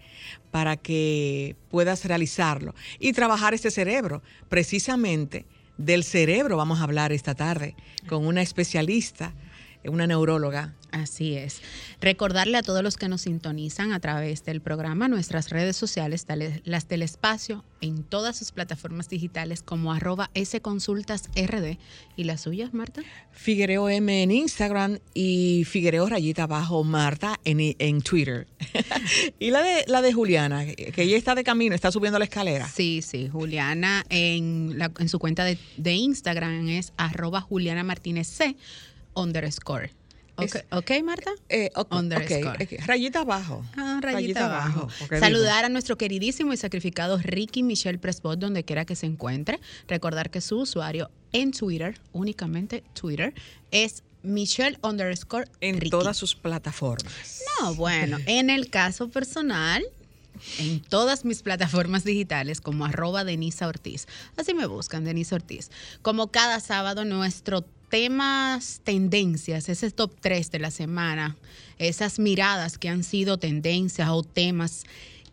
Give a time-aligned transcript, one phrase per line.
[0.51, 4.21] para que puedas realizarlo y trabajar ese cerebro.
[4.49, 5.45] Precisamente
[5.85, 7.75] del cerebro vamos a hablar esta tarde
[8.07, 9.33] con una especialista
[9.89, 10.73] una neuróloga.
[10.91, 11.61] Así es.
[12.01, 16.25] Recordarle a todos los que nos sintonizan a través del programa nuestras redes sociales,
[16.65, 21.77] las del espacio, en todas sus plataformas digitales como arroba sconsultasrd.
[22.17, 23.01] ¿Y las suyas, Marta?
[23.31, 28.47] Figuereo M en Instagram y Figuereo rayita abajo Marta en, en Twitter.
[29.39, 32.67] y la de, la de Juliana, que ella está de camino, está subiendo la escalera.
[32.67, 33.29] Sí, sí.
[33.31, 38.57] Juliana en, en su cuenta de, de Instagram es arroba Juliana Martínez C
[39.15, 39.91] underscore.
[40.37, 41.31] Okay, ok, Marta.
[41.49, 42.79] Eh, underscore.
[42.85, 43.63] Rayita abajo.
[43.75, 44.87] Ah, rayita, abajo.
[45.19, 49.59] Saludar a nuestro queridísimo y sacrificado Ricky Michelle Presbot, donde quiera que se encuentre.
[49.87, 53.33] Recordar que su usuario en Twitter, únicamente Twitter,
[53.71, 57.41] es Michelle underscore En todas sus plataformas.
[57.59, 59.83] No, bueno, en el caso personal,
[60.59, 64.07] en todas mis plataformas digitales como arroba Denisa Ortiz.
[64.37, 65.71] Así me buscan, Denisa Ortiz.
[66.01, 71.35] Como cada sábado, nuestro temas, tendencias, ese top 3 de la semana,
[71.77, 74.85] esas miradas que han sido tendencias o temas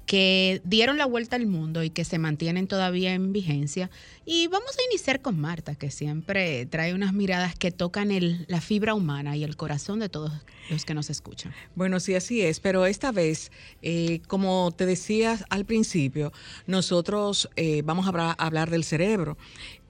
[0.04, 3.90] que dieron la vuelta al mundo y que se mantienen todavía en vigencia.
[4.30, 8.60] Y vamos a iniciar con Marta, que siempre trae unas miradas que tocan el, la
[8.60, 10.30] fibra humana y el corazón de todos
[10.68, 11.54] los que nos escuchan.
[11.74, 13.50] Bueno, sí, así es, pero esta vez,
[13.80, 16.30] eh, como te decía al principio,
[16.66, 19.38] nosotros eh, vamos a hablar, del cerebro.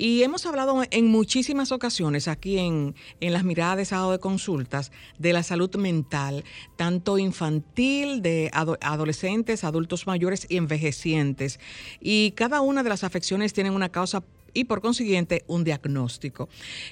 [0.01, 4.93] Y hemos hablado en muchísimas ocasiones aquí en, en las miradas de sábado de consultas
[5.19, 6.45] de la salud mental,
[6.77, 11.59] tanto infantil, de adolescentes, adultos mayores y envejecientes.
[12.01, 14.23] Y cada una de las afecciones tiene una causa
[14.59, 16.49] y por consiguiente un diagnóstico.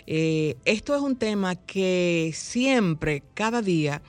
[0.07, 4.03] Eh, esto es un tema que siempre, cada día,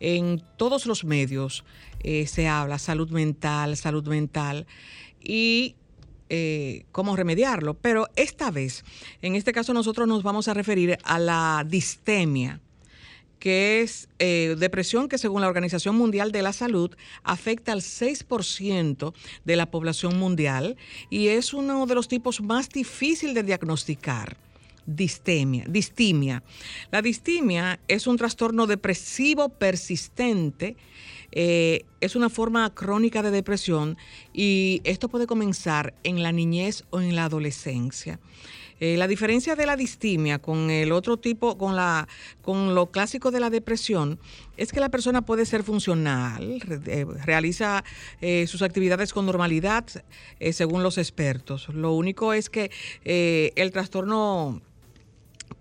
[0.00, 1.64] en todos los medios
[2.00, 4.66] eh, se habla, salud mental, salud mental,
[5.22, 5.76] y
[6.28, 7.74] eh, cómo remediarlo.
[7.74, 8.84] Pero esta vez,
[9.22, 12.60] en este caso nosotros nos vamos a referir a la distemia
[13.44, 19.12] que es eh, depresión que según la Organización Mundial de la Salud afecta al 6%
[19.44, 20.78] de la población mundial
[21.10, 24.38] y es uno de los tipos más difíciles de diagnosticar.
[24.86, 26.42] Distemia, distimia.
[26.90, 30.78] La distimia es un trastorno depresivo persistente,
[31.30, 33.98] eh, es una forma crónica de depresión
[34.32, 38.20] y esto puede comenzar en la niñez o en la adolescencia.
[38.86, 42.06] Eh, la diferencia de la distimia con el otro tipo, con, la,
[42.42, 44.18] con lo clásico de la depresión,
[44.58, 47.82] es que la persona puede ser funcional, eh, realiza
[48.20, 49.86] eh, sus actividades con normalidad,
[50.52, 51.70] según los expertos.
[51.70, 52.70] Lo único es que
[53.04, 54.60] el trastorno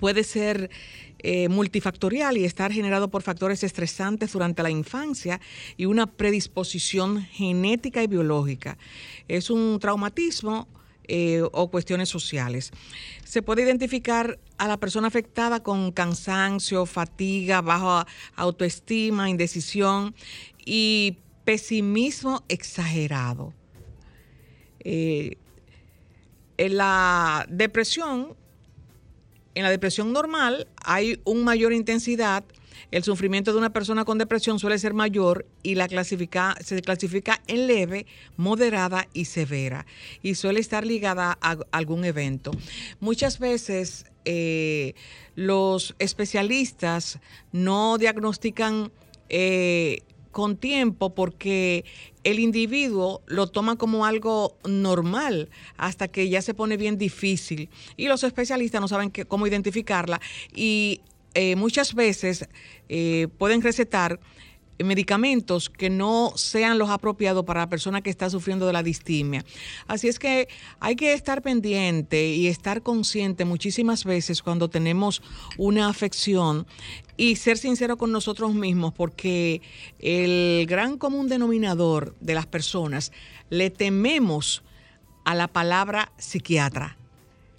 [0.01, 0.69] puede ser
[1.49, 5.39] multifactorial y estar generado por factores estresantes durante la infancia
[5.77, 8.77] y una predisposición genética y biológica.
[9.29, 10.67] Es un traumatismo
[11.07, 12.71] eh, o cuestiones sociales.
[13.25, 20.15] Se puede identificar a la persona afectada con cansancio, fatiga, baja autoestima, indecisión
[20.65, 23.53] y pesimismo exagerado.
[24.79, 25.37] Eh,
[26.57, 28.35] en la depresión,
[29.55, 32.43] en la depresión normal hay una mayor intensidad
[32.91, 37.41] el sufrimiento de una persona con depresión suele ser mayor y la clasifica, se clasifica
[37.47, 38.05] en leve,
[38.37, 39.85] moderada y severa
[40.21, 42.51] y suele estar ligada a algún evento.
[42.99, 44.93] Muchas veces eh,
[45.35, 47.19] los especialistas
[47.51, 48.91] no diagnostican
[49.29, 49.99] eh,
[50.33, 51.85] con tiempo porque
[52.23, 58.07] el individuo lo toma como algo normal hasta que ya se pone bien difícil y
[58.07, 60.19] los especialistas no saben cómo identificarla
[60.53, 61.01] y
[61.33, 62.47] eh, muchas veces
[63.37, 64.19] pueden recetar
[64.79, 69.45] medicamentos que no sean los apropiados para la persona que está sufriendo de la distimia.
[69.87, 70.47] Así es que
[70.79, 75.21] hay que estar pendiente y estar consciente muchísimas veces cuando tenemos
[75.57, 76.65] una afección
[77.17, 79.61] y ser sincero con nosotros mismos porque
[79.99, 83.11] el gran común denominador de las personas
[83.49, 84.63] le tememos
[85.23, 86.97] a la palabra psiquiatra.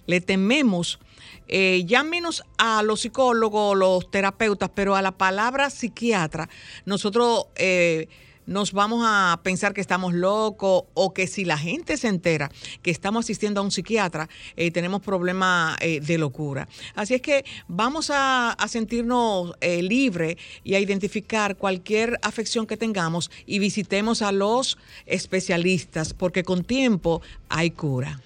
[0.07, 0.99] Le tememos
[1.47, 6.49] eh, ya menos a los psicólogos, los terapeutas, pero a la palabra psiquiatra,
[6.85, 8.07] nosotros eh,
[8.47, 12.51] nos vamos a pensar que estamos locos o que si la gente se entera
[12.83, 16.67] que estamos asistiendo a un psiquiatra, eh, tenemos problemas de locura.
[16.93, 23.57] Así es que vamos a, sentirnos libres y a identificar cualquier afección que tengamos y
[23.59, 24.77] visitemos a los
[25.07, 28.21] especialistas, porque con tiempo hay cura.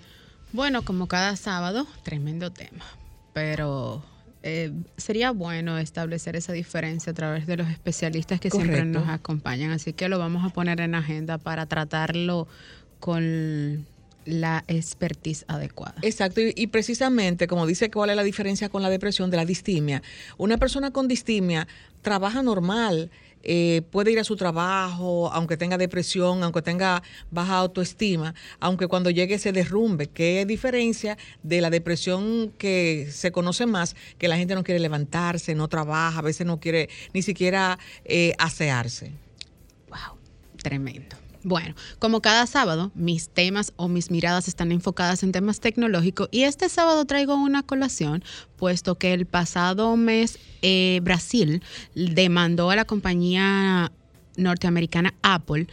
[0.51, 2.98] Bueno, como cada sábado, tremendo tema
[3.39, 4.03] pero
[4.43, 9.71] eh, sería bueno establecer esa diferencia a través de los especialistas que siempre nos acompañan.
[9.71, 12.49] Así que lo vamos a poner en agenda para tratarlo
[12.99, 13.85] con
[14.25, 15.95] la expertise adecuada.
[16.01, 20.03] Exacto, y, precisamente como dice cuál es la diferencia con la depresión de la distimia.
[20.37, 21.65] Una persona con distimia
[22.01, 23.09] trabaja normal,
[23.43, 29.09] eh, puede ir a su trabajo, aunque tenga depresión, aunque tenga baja autoestima, aunque cuando
[29.09, 30.07] llegue se derrumbe.
[30.07, 35.55] ¿Qué diferencia de la depresión que se conoce más, que la gente no quiere levantarse,
[35.55, 39.11] no trabaja, a veces no quiere ni siquiera eh, asearse?
[39.89, 40.17] Wow,
[40.61, 41.28] tremendo.
[41.43, 46.43] Bueno, como cada sábado, mis temas o mis miradas están enfocadas en temas tecnológicos y
[46.43, 48.23] este sábado traigo una colación,
[48.57, 51.63] puesto que el pasado mes eh, Brasil
[51.95, 53.91] demandó a la compañía
[54.35, 55.67] norteamericana Apple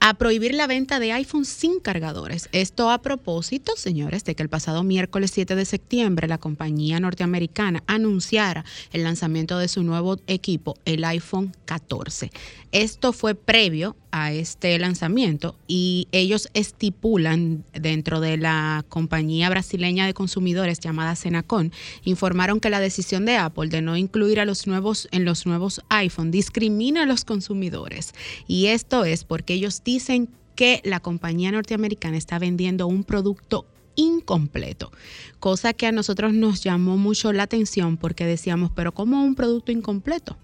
[0.00, 2.48] a prohibir la venta de iPhone sin cargadores.
[2.52, 7.82] Esto a propósito, señores, de que el pasado miércoles 7 de septiembre la compañía norteamericana
[7.86, 12.30] anunciara el lanzamiento de su nuevo equipo, el iPhone 14.
[12.72, 20.14] Esto fue previo a este lanzamiento y ellos estipulan dentro de la compañía brasileña de
[20.14, 21.72] consumidores llamada Senacon,
[22.04, 25.80] informaron que la decisión de Apple de no incluir a los nuevos en los nuevos
[25.88, 28.14] iPhone discrimina a los consumidores
[28.46, 33.66] y esto es porque ellos dicen que la compañía norteamericana está vendiendo un producto
[33.96, 34.92] incompleto,
[35.38, 39.72] cosa que a nosotros nos llamó mucho la atención porque decíamos, pero ¿cómo un producto
[39.72, 40.36] incompleto?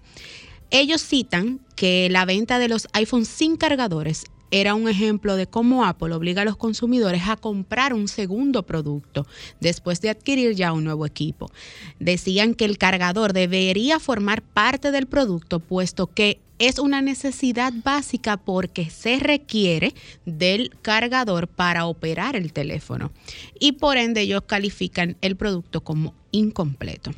[0.69, 5.85] Ellos citan que la venta de los iPhones sin cargadores era un ejemplo de cómo
[5.85, 9.25] Apple obliga a los consumidores a comprar un segundo producto
[9.59, 11.51] después de adquirir ya un nuevo equipo.
[11.99, 18.37] Decían que el cargador debería formar parte del producto puesto que es una necesidad básica
[18.37, 19.93] porque se requiere
[20.25, 23.11] del cargador para operar el teléfono
[23.59, 27.11] y por ende ellos califican el producto como incompleto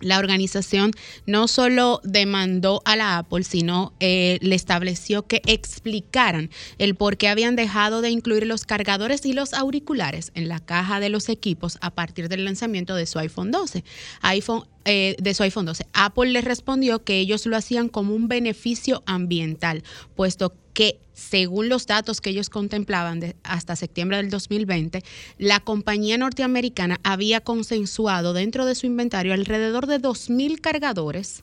[0.00, 0.92] la organización
[1.26, 7.28] no solo demandó a la Apple, sino eh, le estableció que explicaran el por qué
[7.28, 11.78] habían dejado de incluir los cargadores y los auriculares en la caja de los equipos
[11.80, 13.84] a partir del lanzamiento de su iPhone 12.
[14.22, 15.86] iPhone eh, de su iPhone 12.
[15.92, 19.82] Apple les respondió que ellos lo hacían como un beneficio ambiental,
[20.14, 25.02] puesto que según los datos que ellos contemplaban hasta septiembre del 2020,
[25.38, 31.42] la compañía norteamericana había consensuado dentro de su inventario alrededor de 2.000 cargadores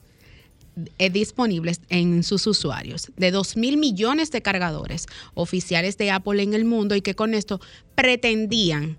[0.98, 6.54] eh, disponibles en sus usuarios, de 2 mil millones de cargadores oficiales de Apple en
[6.54, 7.60] el mundo y que con esto
[7.94, 8.98] pretendían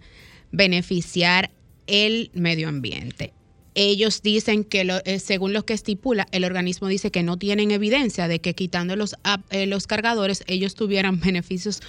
[0.52, 1.50] beneficiar
[1.86, 3.32] el medio ambiente
[3.74, 8.28] ellos dicen que eh, según lo que estipula, el organismo dice que no tienen evidencia
[8.28, 9.16] de que quitando los,
[9.50, 11.80] eh, los cargadores ellos tuvieran beneficios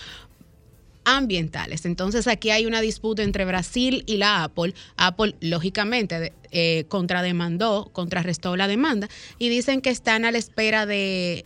[1.05, 1.85] ambientales.
[1.85, 4.73] Entonces aquí hay una disputa entre Brasil y la Apple.
[4.97, 11.45] Apple, lógicamente, eh, contrademandó, contrarrestó la demanda y dicen que están a la espera de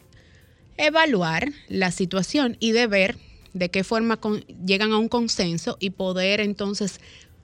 [0.77, 3.17] evaluar la situación y de ver
[3.53, 4.19] de qué forma
[4.65, 7.01] llegan a un consenso y poder entonces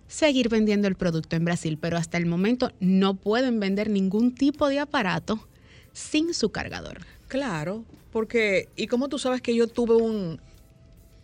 [0.08, 4.68] seguir vendiendo el producto en Brasil, pero hasta el momento no pueden vender ningún tipo
[4.68, 5.48] de aparato
[5.94, 7.00] sin su cargador.
[7.28, 10.40] Claro, porque, ¿y cómo tú sabes que yo tuve un,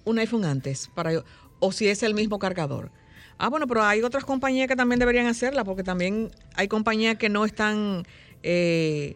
[0.06, 0.90] un iPhone antes?
[0.94, 1.24] Para,
[1.60, 2.92] o si es el mismo cargador.
[3.38, 7.30] Ah, bueno, pero hay otras compañías que también deberían hacerla, porque también hay compañías que
[7.30, 8.06] no están
[8.44, 9.16] eh,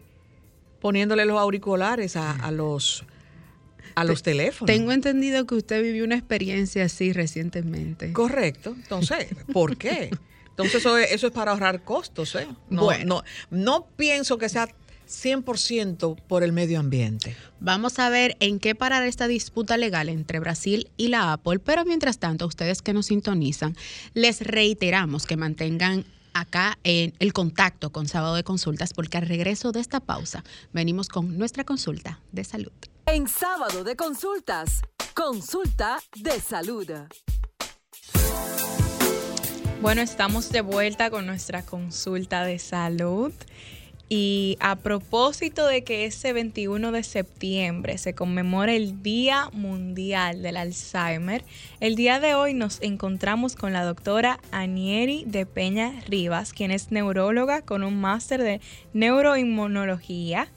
[0.80, 3.04] poniéndole los auriculares a los
[3.96, 4.66] a los teléfonos.
[4.72, 8.12] Tengo entendido que usted vivió una experiencia así recientemente.
[8.12, 8.74] Correcto.
[8.76, 10.10] Entonces, ¿por qué?
[10.50, 12.34] Entonces eso es, eso es para ahorrar costos.
[12.36, 12.46] ¿eh?
[12.70, 13.22] No, Bueno.
[13.50, 14.68] no, no pienso que sea
[15.08, 17.36] 100% por el medio ambiente.
[17.60, 21.84] Vamos a ver en qué parará esta disputa legal entre Brasil y la Apple, pero
[21.84, 23.76] mientras tanto, ustedes que nos sintonizan,
[24.14, 26.04] les reiteramos que mantengan
[26.40, 31.08] acá en el contacto con Sábado de Consultas, porque al regreso de esta pausa venimos
[31.08, 32.72] con nuestra consulta de salud.
[33.06, 34.82] En sábado de consultas,
[35.14, 36.90] consulta de salud.
[39.80, 43.32] Bueno, estamos de vuelta con nuestra consulta de salud.
[44.08, 50.58] Y a propósito de que ese 21 de septiembre se conmemora el Día Mundial del
[50.58, 51.42] Alzheimer,
[51.80, 56.92] el día de hoy nos encontramos con la doctora Anieri de Peña Rivas, quien es
[56.92, 58.60] neuróloga con un máster de
[58.92, 60.52] neuroinmunología,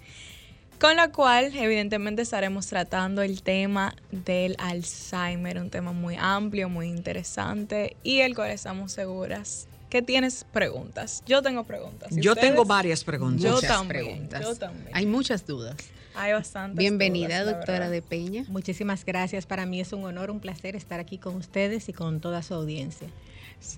[0.79, 6.87] con la cual evidentemente estaremos tratando el tema del Alzheimer, un tema muy amplio, muy
[6.87, 11.23] interesante y el cual estamos seguras que tienes preguntas.
[11.25, 12.11] Yo tengo preguntas.
[12.11, 12.51] ¿Y Yo ustedes?
[12.51, 13.43] tengo varias preguntas.
[13.43, 14.41] Yo Muchas también, preguntas.
[14.41, 14.89] yo también.
[14.93, 15.75] Hay muchas dudas.
[16.15, 16.77] Hay bastantes.
[16.77, 18.45] Bienvenida, dudas, doctora de Peña.
[18.49, 19.45] Muchísimas gracias.
[19.45, 22.53] Para mí es un honor, un placer estar aquí con ustedes y con toda su
[22.53, 23.07] audiencia.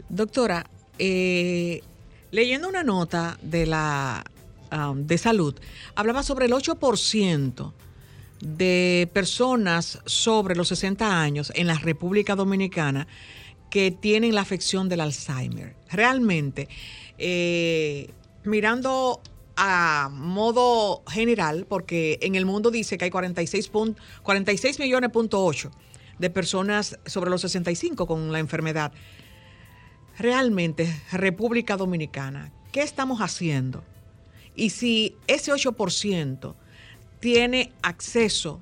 [0.09, 0.65] Doctora,
[0.99, 1.81] eh,
[2.31, 4.23] leyendo una nota de la
[4.71, 5.55] um, de salud,
[5.95, 7.73] hablaba sobre el 8%
[8.41, 13.07] de personas sobre los 60 años en la República Dominicana
[13.71, 15.75] que tienen la afección del Alzheimer.
[15.89, 16.67] Realmente,
[17.17, 18.11] eh,
[18.43, 19.21] mirando
[19.55, 25.09] a modo general, porque en el mundo dice que hay 46, pun- 46 millones
[26.19, 28.91] de personas sobre los 65 con la enfermedad.
[30.17, 33.83] Realmente, República Dominicana, ¿qué estamos haciendo?
[34.55, 36.55] Y si ese 8%
[37.19, 38.59] tiene acceso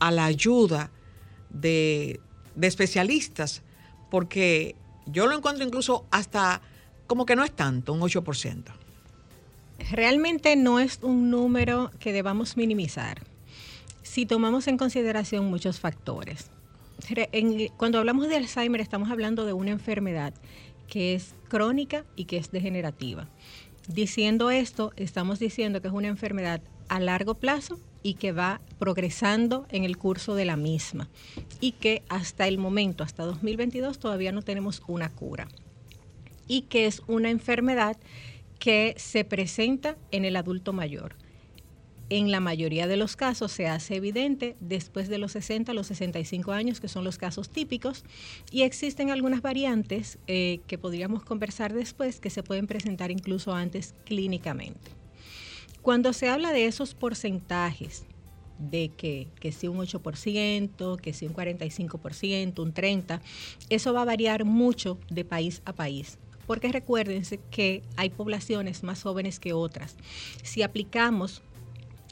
[0.00, 0.90] a la ayuda
[1.50, 2.20] de,
[2.54, 3.62] de especialistas,
[4.10, 4.74] porque
[5.06, 6.60] yo lo encuentro incluso hasta
[7.06, 8.64] como que no es tanto, un 8%.
[9.90, 13.22] Realmente no es un número que debamos minimizar
[14.02, 16.50] si tomamos en consideración muchos factores.
[17.76, 20.34] Cuando hablamos de Alzheimer estamos hablando de una enfermedad
[20.88, 23.28] que es crónica y que es degenerativa.
[23.86, 29.66] Diciendo esto, estamos diciendo que es una enfermedad a largo plazo y que va progresando
[29.70, 31.08] en el curso de la misma
[31.60, 35.48] y que hasta el momento, hasta 2022, todavía no tenemos una cura
[36.46, 37.96] y que es una enfermedad
[38.58, 41.14] que se presenta en el adulto mayor.
[42.10, 45.88] En la mayoría de los casos se hace evidente después de los 60 a los
[45.88, 48.02] 65 años, que son los casos típicos,
[48.50, 53.94] y existen algunas variantes eh, que podríamos conversar después que se pueden presentar incluso antes
[54.06, 54.90] clínicamente.
[55.88, 58.04] Cuando se habla de esos porcentajes,
[58.58, 63.22] de que, que si un 8%, que si un 45%, un 30%,
[63.70, 66.18] eso va a variar mucho de país a país.
[66.46, 69.96] Porque recuérdense que hay poblaciones más jóvenes que otras.
[70.42, 71.40] Si aplicamos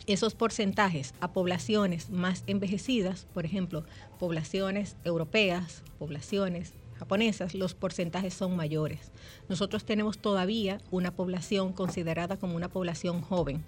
[0.07, 3.85] esos porcentajes a poblaciones más envejecidas, por ejemplo,
[4.19, 9.13] poblaciones europeas, poblaciones japonesas, los porcentajes son mayores.
[9.49, 13.65] Nosotros tenemos todavía una población considerada como una población joven,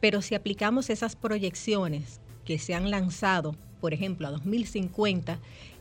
[0.00, 5.38] pero si aplicamos esas proyecciones que se han lanzado, por ejemplo, a 2050,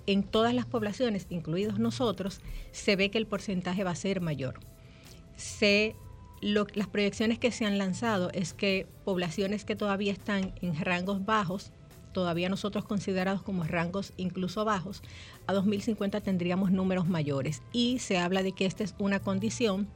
[0.07, 2.41] en todas las poblaciones, incluidos nosotros,
[2.71, 4.59] se ve que el porcentaje va a ser mayor.
[5.35, 5.95] Se
[6.41, 11.71] las proyecciones que se han lanzado es que poblaciones que todavía están en rangos bajos,
[12.17, 15.03] todavía nosotros considerados como rangos incluso bajos,
[15.45, 17.61] a 2050 tendríamos números mayores.
[17.73, 19.87] Y se habla de que esta es una condición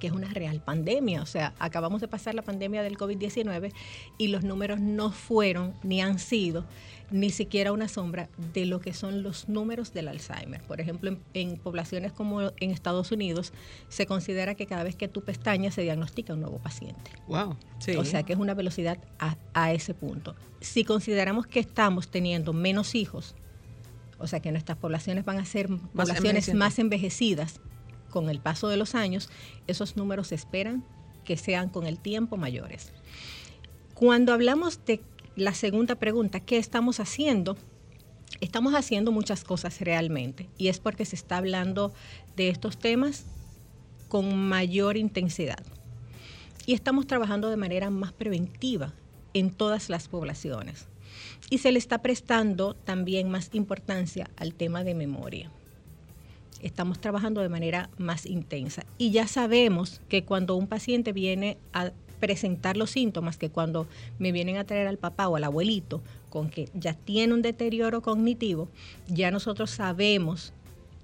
[0.00, 1.22] que es una real pandemia.
[1.22, 3.72] O sea, acabamos de pasar la pandemia del COVID-19
[4.18, 6.64] y los números no fueron ni han sido
[7.14, 10.60] ni siquiera una sombra de lo que son los números del Alzheimer.
[10.62, 13.52] Por ejemplo, en, en poblaciones como en Estados Unidos,
[13.88, 17.12] se considera que cada vez que tú pestañas se diagnostica un nuevo paciente.
[17.28, 17.56] Wow.
[17.78, 17.94] Sí.
[17.94, 20.34] O sea que es una velocidad a, a ese punto.
[20.60, 23.36] Si consideramos que estamos teniendo menos hijos,
[24.18, 27.60] o sea que nuestras poblaciones van a ser poblaciones más envejecidas
[28.10, 29.30] con el paso de los años,
[29.68, 30.84] esos números se esperan
[31.24, 32.92] que sean con el tiempo mayores.
[33.94, 35.00] Cuando hablamos de
[35.36, 37.56] la segunda pregunta, ¿qué estamos haciendo?
[38.40, 41.92] Estamos haciendo muchas cosas realmente y es porque se está hablando
[42.36, 43.24] de estos temas
[44.08, 45.62] con mayor intensidad
[46.66, 48.92] y estamos trabajando de manera más preventiva
[49.34, 50.86] en todas las poblaciones.
[51.50, 55.50] Y se le está prestando también más importancia al tema de memoria.
[56.62, 58.84] Estamos trabajando de manera más intensa.
[58.96, 61.92] Y ya sabemos que cuando un paciente viene a
[62.24, 63.86] presentar los síntomas, que cuando
[64.18, 66.00] me vienen a traer al papá o al abuelito
[66.30, 68.70] con que ya tiene un deterioro cognitivo,
[69.08, 70.54] ya nosotros sabemos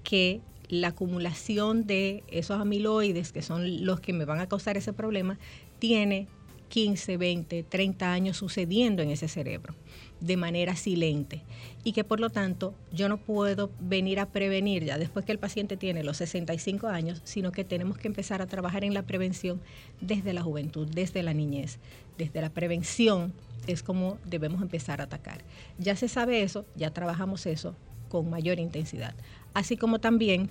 [0.03, 4.93] que la acumulación de esos amiloides, que son los que me van a causar ese
[4.93, 5.37] problema,
[5.77, 6.27] tiene
[6.71, 9.75] 15, 20, 30 años sucediendo en ese cerebro
[10.21, 11.43] de manera silente
[11.83, 15.37] y que por lo tanto yo no puedo venir a prevenir ya después que el
[15.37, 19.59] paciente tiene los 65 años, sino que tenemos que empezar a trabajar en la prevención
[19.99, 21.77] desde la juventud, desde la niñez,
[22.17, 23.33] desde la prevención
[23.67, 25.43] es como debemos empezar a atacar.
[25.77, 27.75] Ya se sabe eso, ya trabajamos eso
[28.07, 29.13] con mayor intensidad.
[29.53, 30.49] Así como también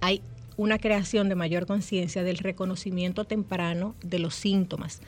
[0.00, 0.22] hay
[0.56, 5.00] una creación de mayor conciencia del reconocimiento temprano de los síntomas.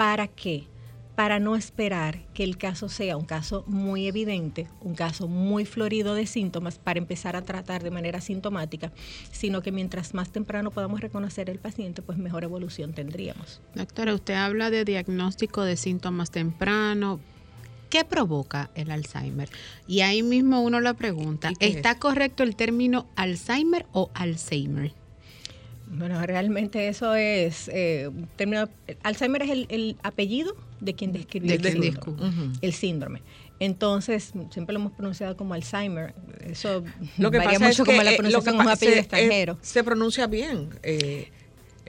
[0.00, 0.66] ¿Para qué?
[1.14, 6.14] para no esperar que el caso sea un caso muy evidente, un caso muy florido
[6.14, 8.90] de síntomas para empezar a tratar de manera sintomática,
[9.30, 13.60] sino que mientras más temprano podamos reconocer el paciente, pues mejor evolución tendríamos.
[13.74, 17.20] Doctora, usted habla de diagnóstico de síntomas temprano.
[17.90, 19.50] ¿Qué provoca el Alzheimer?
[19.86, 24.94] Y ahí mismo uno lo pregunta, ¿está correcto el término Alzheimer o Alzheimer?
[25.92, 28.68] Bueno, realmente eso es, eh, término,
[29.02, 31.54] Alzheimer es el, apellido de quien describió
[32.60, 33.22] el, síndrome.
[33.58, 36.14] Entonces, siempre lo hemos pronunciado como Alzheimer.
[36.46, 36.84] Eso
[37.18, 39.58] lo que varía pasa mucho es como la eh, pronunciación como un apellido extranjero.
[39.62, 40.70] se pronuncia bien.
[40.82, 41.28] Eh,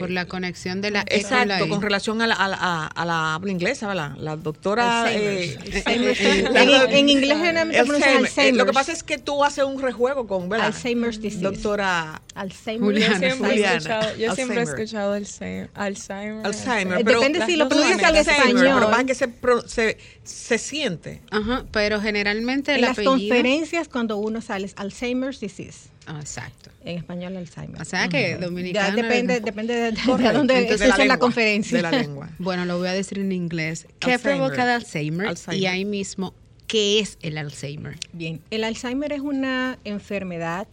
[0.02, 4.16] por la conexión de la Exacto, con relación a la, a la, habla inglesa, ¿verdad?
[4.18, 5.06] La doctora...
[5.10, 8.56] Eh, en, inglés Alzheimer.
[8.56, 10.68] Lo que pasa es que tú haces un rejuego con, ¿verdad?
[10.68, 11.44] Alzheimer's disease.
[11.44, 12.96] Doctora Alzheimer.
[12.98, 15.70] Yo siempre, He, escuchado, yo siempre he escuchado Alzheimer.
[15.74, 17.04] Alzheimer.
[17.04, 18.60] pero Depende si lo pronuncias al español.
[18.60, 19.30] Pero más que se,
[19.68, 21.22] se, se siente.
[21.32, 25.91] Ajá, pero generalmente En las conferencias cuando uno sale Alzheimer's disease.
[26.08, 26.72] Ah, exacto.
[26.84, 27.82] En español Alzheimer.
[27.82, 28.96] O sea que dominicano.
[28.96, 31.78] depende, depende de, de, dónde estés en la conferencia.
[31.78, 32.30] De la lengua.
[32.40, 33.88] bueno, lo voy a decir en inglés.
[34.00, 35.36] ¿Qué provoca el Alzheimer?
[35.52, 36.34] Y ahí mismo,
[36.68, 37.98] ¿qué es el Alzheimer?
[38.14, 40.68] Bien, el Alzheimer es una enfermedad,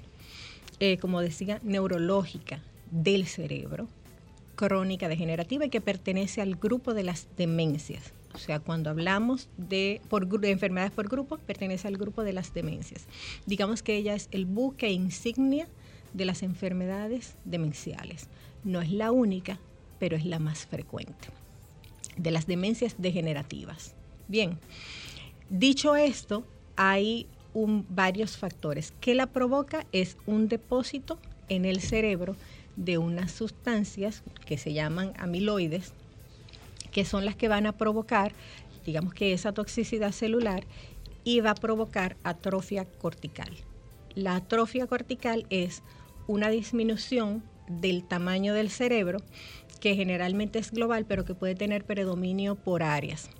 [0.80, 3.86] eh, como decía, neurológica del cerebro,
[4.56, 8.12] crónica degenerativa y que pertenece al grupo de las demencias.
[8.38, 10.00] O sea, cuando hablamos de,
[10.44, 13.08] enfermedades por grupo, pertenece al grupo de las demencias.
[13.46, 15.66] Digamos que ella es el buque insignia
[16.14, 18.28] de las enfermedades demenciales.
[18.62, 19.58] No es la única,
[19.98, 21.30] pero es la más frecuente.
[22.16, 23.96] De las demencias degenerativas.
[24.28, 24.56] Bien,
[25.50, 26.44] dicho esto,
[26.76, 27.26] hay
[27.88, 28.92] varios factores.
[29.00, 29.84] que la provoca?
[29.90, 32.36] Es un depósito en el cerebro
[32.76, 35.92] de unas sustancias que se llaman amiloides,
[36.90, 38.32] que son las que van a provocar,
[38.84, 40.64] digamos que esa toxicidad celular
[41.24, 43.50] y va a provocar atrofia cortical.
[44.14, 45.82] La atrofia cortical es
[46.26, 49.20] una disminución del tamaño del cerebro
[49.80, 53.30] que generalmente es global, pero que puede tener predominio por áreas.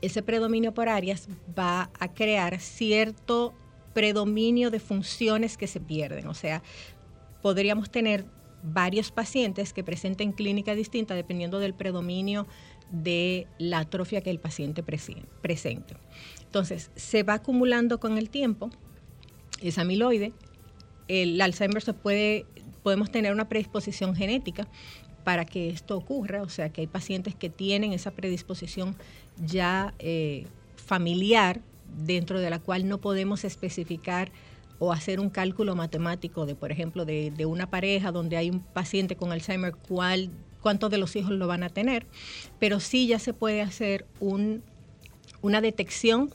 [0.00, 1.28] Ese predominio por áreas
[1.58, 3.52] va a crear cierto
[3.92, 6.26] predominio de funciones que se pierden.
[6.28, 6.62] O sea,
[7.42, 8.24] podríamos tener
[8.62, 12.46] varios pacientes que presenten clínica distinta dependiendo del predominio
[12.90, 15.94] de la atrofia que el paciente presente.
[16.42, 18.70] Entonces, se va acumulando con el tiempo
[19.62, 20.32] esa amiloide.
[21.08, 22.46] El Alzheimer se puede,
[22.82, 24.68] podemos tener una predisposición genética
[25.24, 28.96] para que esto ocurra, o sea que hay pacientes que tienen esa predisposición
[29.44, 30.46] ya eh,
[30.76, 31.60] familiar
[32.04, 34.32] dentro de la cual no podemos especificar
[34.80, 38.60] o hacer un cálculo matemático de, por ejemplo, de, de, una pareja donde hay un
[38.60, 42.06] paciente con Alzheimer, cuál cuántos de los hijos lo van a tener,
[42.58, 44.62] pero sí ya se puede hacer un,
[45.42, 46.30] una detección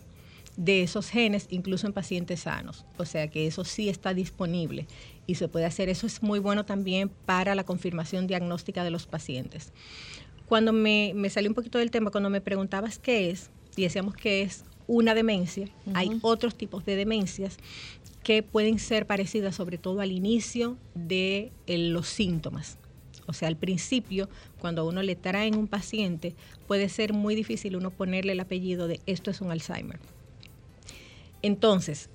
[0.58, 2.86] de esos genes incluso en pacientes sanos.
[2.98, 4.88] O sea que eso sí está disponible
[5.28, 5.90] y se puede hacer.
[5.90, 9.74] Eso es muy bueno también para la confirmación diagnóstica de los pacientes.
[10.48, 14.16] Cuando me, me salió un poquito del tema, cuando me preguntabas qué es, y decíamos
[14.16, 17.58] que es una demencia, hay otros tipos de demencias
[18.26, 22.80] que pueden ser parecidas sobre todo al inicio de los síntomas.
[23.28, 26.34] O sea, al principio, cuando uno le traen un paciente,
[26.66, 30.00] puede ser muy difícil uno ponerle el apellido de esto es un Alzheimer.
[31.44, 32.10] Entonces,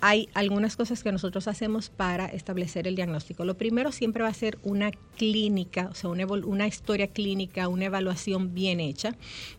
[0.00, 3.44] hay algunas cosas que nosotros hacemos para establecer el diagnóstico.
[3.44, 8.52] Lo primero siempre va a ser una clínica, o sea, una, historia clínica, una evaluación
[8.52, 9.14] bien hecha,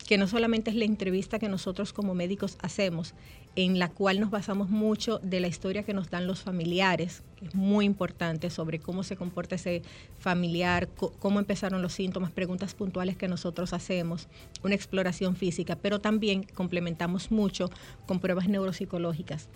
[0.05, 3.13] que no solamente es la entrevista que nosotros como médicos hacemos,
[3.55, 7.45] en la cual nos basamos mucho de la historia que nos dan los familiares, que
[7.45, 9.83] es muy importante sobre cómo se comporta ese
[10.17, 10.89] familiar,
[11.19, 14.27] cómo empezaron los síntomas, preguntas puntuales que nosotros hacemos,
[14.63, 17.69] una exploración física, pero también complementamos mucho
[18.07, 19.49] con pruebas neuropsicológicas.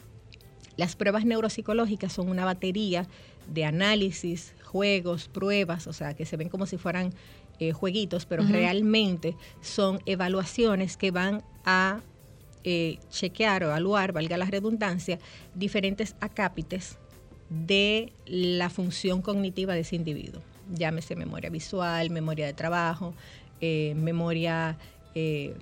[0.76, 3.08] Las pruebas neuropsicológicas son una batería
[3.52, 7.14] de análisis, juegos, pruebas, o sea, que se ven como si fueran
[7.60, 12.02] eh, jueguitos, pero realmente son evaluaciones que van a
[12.64, 15.20] eh, chequear o evaluar, valga la redundancia,
[15.56, 16.98] diferentes acápites
[17.50, 20.42] de la función cognitiva de ese individuo.
[20.74, 23.14] Llámese memoria visual, memoria de trabajo,
[23.62, 24.78] eh, memoria
[25.16, 25.56] eh,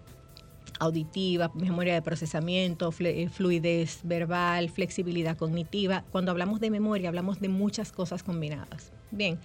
[0.80, 6.04] auditiva, memoria de procesamiento, fluidez verbal, flexibilidad cognitiva.
[6.12, 8.92] Cuando hablamos de memoria, hablamos de muchas cosas combinadas.
[9.12, 9.40] Bien,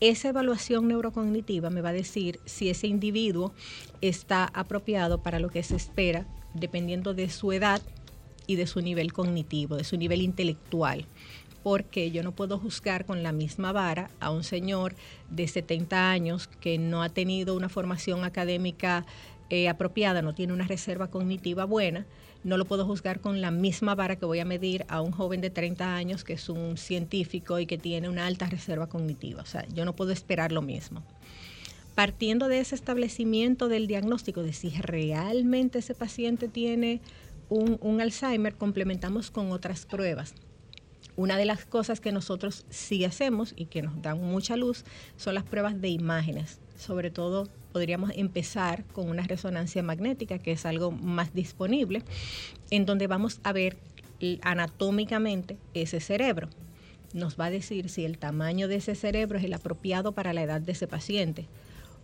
[0.00, 3.54] esa evaluación neurocognitiva me va a decir si ese individuo
[4.02, 6.26] está apropiado para lo que se espera,
[6.58, 7.80] dependiendo de su edad
[8.46, 11.06] y de su nivel cognitivo, de su nivel intelectual
[11.66, 14.94] porque yo no puedo juzgar con la misma vara a un señor
[15.30, 19.04] de 70 años que no ha tenido una formación académica
[19.50, 22.06] eh, apropiada, no tiene una reserva cognitiva buena,
[22.44, 25.40] no lo puedo juzgar con la misma vara que voy a medir a un joven
[25.40, 29.42] de 30 años que es un científico y que tiene una alta reserva cognitiva.
[29.42, 31.02] O sea, yo no puedo esperar lo mismo.
[31.96, 37.00] Partiendo de ese establecimiento del diagnóstico de si realmente ese paciente tiene
[37.48, 40.34] un, Alzheimer, complementamos con otras pruebas
[41.16, 44.84] una de las cosas que nosotros sí hacemos y que nos dan mucha luz
[45.16, 46.60] son las pruebas de imágenes.
[46.76, 52.02] Sobre todo podríamos empezar con una resonancia magnética, que es algo más disponible,
[52.68, 53.78] en donde vamos a ver
[54.42, 56.50] anatómicamente ese cerebro.
[57.14, 60.42] Nos va a decir si el tamaño de ese cerebro es el apropiado para la
[60.42, 61.46] edad de ese paciente.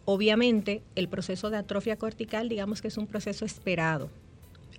[0.04, 4.10] Obviamente, el proceso de atrofia cortical, digamos que es un proceso esperado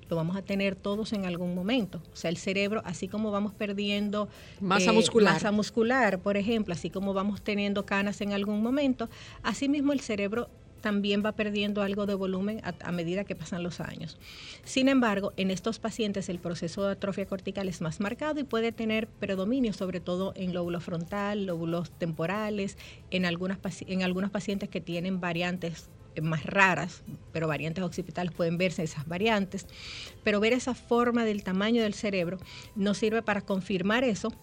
[0.09, 2.01] lo vamos a tener todos en algún momento.
[2.13, 6.73] O sea, el cerebro, así como vamos perdiendo masa eh, muscular, masa muscular, por ejemplo,
[6.73, 9.09] así como vamos teniendo canas en algún momento,
[9.41, 10.49] así mismo el cerebro
[10.83, 14.19] también va perdiendo algo de volumen a, medida que pasan los años.
[14.65, 18.73] Sin embargo, en estos pacientes el proceso de atrofia cortical es más marcado y puede
[18.73, 22.77] tener predominio, sobre todo en lóbulo frontal, lóbulos temporales,
[23.11, 25.89] en, en algunos pacientes que tienen variantes
[26.21, 29.65] más raras, pero variantes occipitales pueden verse esas variantes,
[30.23, 32.37] pero ver esa forma del tamaño del cerebro
[32.75, 34.33] nos sirve para confirmar eso,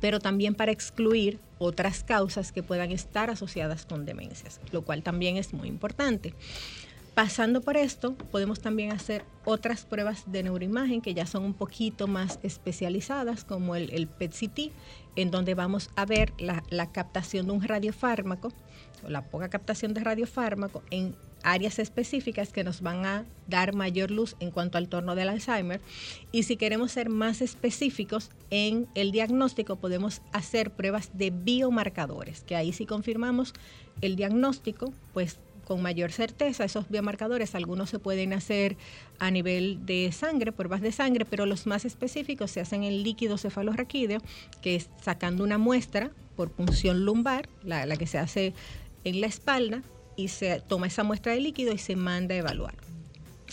[0.00, 5.36] pero también para excluir otras causas que puedan estar asociadas con demencias, lo cual también
[5.36, 6.34] es muy importante.
[7.14, 12.08] Pasando por esto, podemos también hacer otras pruebas de neuroimagen que ya son un poquito
[12.08, 14.72] más especializadas, como el, PET-CT,
[15.14, 18.52] en donde vamos a ver la, la captación de un radiofármaco
[19.08, 24.34] la poca captación de radiofármaco en áreas específicas que nos van a dar mayor luz
[24.40, 25.80] en cuanto al torno del Alzheimer.
[26.32, 32.56] Y si queremos ser más específicos en el diagnóstico, podemos hacer pruebas de biomarcadores, que
[32.56, 33.52] ahí si confirmamos
[34.00, 36.64] el diagnóstico, pues con mayor certeza.
[36.64, 38.76] Esos biomarcadores, algunos se pueden hacer
[39.18, 43.38] a nivel de sangre, pruebas de sangre, pero los más específicos se hacen en líquido
[43.38, 44.20] cefalorraquídeo,
[44.62, 48.54] que es sacando una muestra por punción lumbar, la, la que se hace
[49.04, 49.82] en la espalda
[50.16, 52.74] y se toma esa muestra de líquido y se manda a evaluar.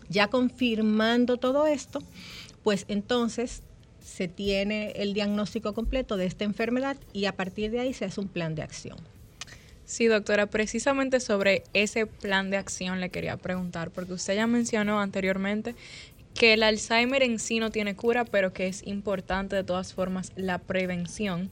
[0.10, 2.02] Ya confirmando todo esto,
[2.64, 3.64] pues entonces
[4.04, 8.20] se tiene el diagnóstico completo de esta enfermedad y a partir de ahí se hace
[8.20, 8.98] un plan de acción.
[9.86, 15.02] Sí, doctora, precisamente sobre ese plan de acción le quería preguntar, porque usted ya mencionó
[15.02, 15.76] anteriormente
[16.34, 20.32] que el Alzheimer en sí no tiene cura, pero que es importante de todas formas
[20.36, 21.50] la prevención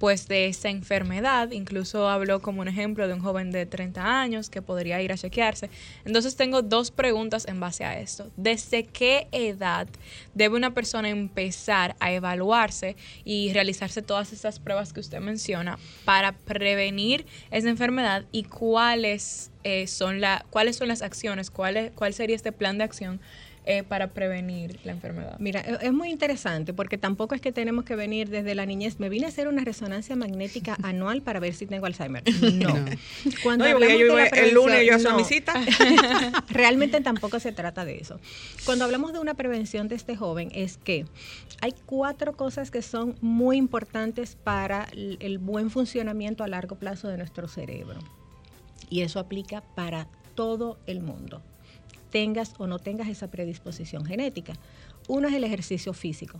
[0.00, 1.50] pues de esa enfermedad.
[1.50, 5.18] Incluso habló como un ejemplo de un joven de 30 años que podría ir a
[5.18, 5.68] chequearse.
[6.06, 8.30] Entonces tengo dos preguntas en base a esto.
[8.38, 9.86] ¿Desde qué edad
[10.34, 16.32] debe una persona empezar a evaluarse y realizarse todas esas pruebas que usted menciona para
[16.32, 22.36] prevenir esa enfermedad y cuáles eh, son la, cuáles son las acciones, cuál, cuál sería
[22.36, 23.20] este plan de acción
[23.66, 25.36] eh, para prevenir la enfermedad?
[25.38, 28.98] Mira, e, es muy interesante porque tampoco es que tenemos que venir desde la niñez.
[28.98, 32.22] Me vine a hacer una resonancia magnética anual para ver si tengo Alzheimer.
[32.54, 32.74] No.
[33.42, 35.52] Cuando no, yo, el lunes yo hago mi cita.
[36.48, 38.18] Realmente tampoco se trata de eso.
[38.64, 41.04] Cuando hablamos de una prevención de este joven es que
[41.60, 47.18] hay cuatro cosas que son muy importantes para el buen funcionamiento a largo plazo de
[47.18, 48.00] nuestro cerebro.
[48.88, 51.42] Y eso aplica para todo el mundo
[52.10, 54.54] tengas o no tengas esa predisposición genética.
[55.08, 56.38] Uno es el ejercicio físico.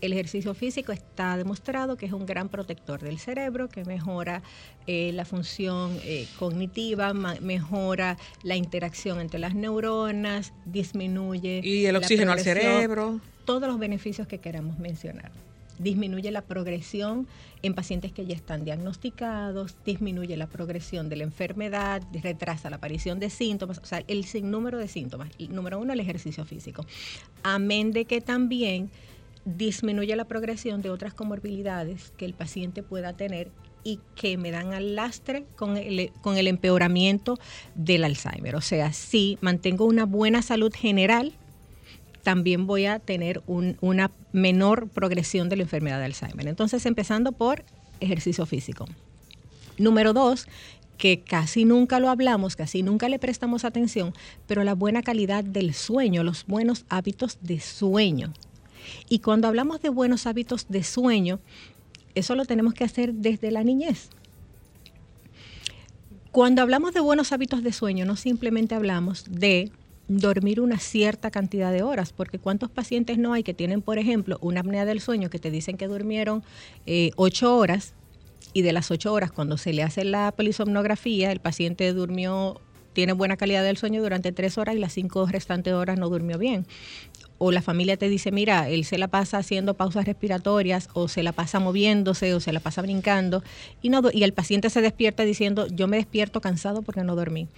[0.00, 4.42] El ejercicio físico está demostrado que es un gran protector del cerebro, que mejora
[4.86, 11.60] eh, la función eh, cognitiva, mejora la interacción entre las neuronas, disminuye.
[11.64, 13.20] Y el oxígeno al cerebro.
[13.46, 15.32] Todos los beneficios que queramos mencionar
[15.78, 17.26] disminuye la progresión
[17.62, 23.18] en pacientes que ya están diagnosticados, disminuye la progresión de la enfermedad, retrasa la aparición
[23.20, 25.30] de síntomas, o sea, el sinnúmero de síntomas.
[25.50, 26.84] número uno, el ejercicio físico.
[27.42, 28.90] Amén de que también
[29.44, 33.50] disminuye la progresión de otras comorbilidades que el paciente pueda tener
[33.84, 37.38] y que me dan al lastre con el, con el empeoramiento
[37.74, 38.56] del Alzheimer.
[38.56, 41.34] O sea, si mantengo una buena salud general,
[42.24, 46.48] también voy a tener una menor progresión de la enfermedad de Alzheimer.
[46.48, 47.64] Entonces, empezando por
[48.00, 48.86] ejercicio físico.
[49.78, 50.48] Número dos,
[50.98, 54.14] que casi nunca lo hablamos, casi nunca le prestamos atención,
[54.46, 58.32] pero la buena calidad del sueño, los buenos hábitos de sueño.
[59.08, 61.40] Y cuando hablamos de buenos hábitos de sueño,
[62.14, 64.08] eso lo tenemos que hacer desde la niñez.
[66.32, 69.70] Cuando hablamos de buenos hábitos de sueño, no simplemente hablamos de
[70.08, 74.38] dormir una cierta cantidad de horas, porque cuántos pacientes no hay que tienen, por ejemplo,
[74.40, 76.42] una apnea del sueño que te dicen que durmieron
[76.86, 77.94] eh, ocho horas
[78.52, 82.60] y de las ocho horas, cuando se le hace la polisomnografía, el paciente durmió,
[82.92, 86.38] tiene buena calidad del sueño durante tres horas y las cinco restantes horas no durmió
[86.38, 86.66] bien
[87.38, 91.22] o la familia te dice, mira, él se la pasa haciendo pausas respiratorias o se
[91.22, 93.42] la pasa moviéndose o se la pasa brincando
[93.82, 97.48] y, no, y el paciente se despierta diciendo, yo me despierto cansado porque no dormí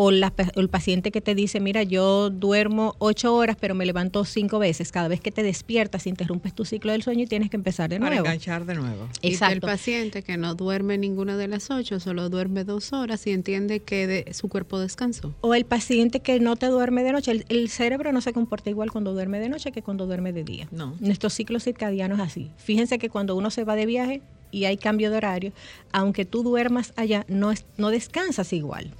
[0.00, 4.60] o, el paciente que te dice, mira, yo duermo ocho horas, pero me levanto cinco
[4.60, 4.92] veces.
[4.92, 7.98] Cada vez que te despiertas, interrumpes tu ciclo del sueño y tienes que empezar de
[7.98, 8.14] nuevo.
[8.14, 9.08] Para enganchar de nuevo.
[9.22, 9.54] Exacto.
[9.54, 13.32] Y el paciente que no duerme ninguna de las ocho, solo duerme dos horas y
[13.32, 15.34] entiende que su cuerpo descansó.
[15.40, 17.44] O el paciente que no te duerme de noche.
[17.48, 20.68] El, cerebro no se comporta igual cuando duerme de noche que cuando duerme de día.
[20.70, 20.94] No.
[21.00, 22.52] Nuestro ciclo circadiano es así.
[22.56, 25.52] Fíjense que cuando uno se va de viaje, y hay cambio de horario,
[25.92, 28.90] aunque tú duermas allá, no, no descansas igual.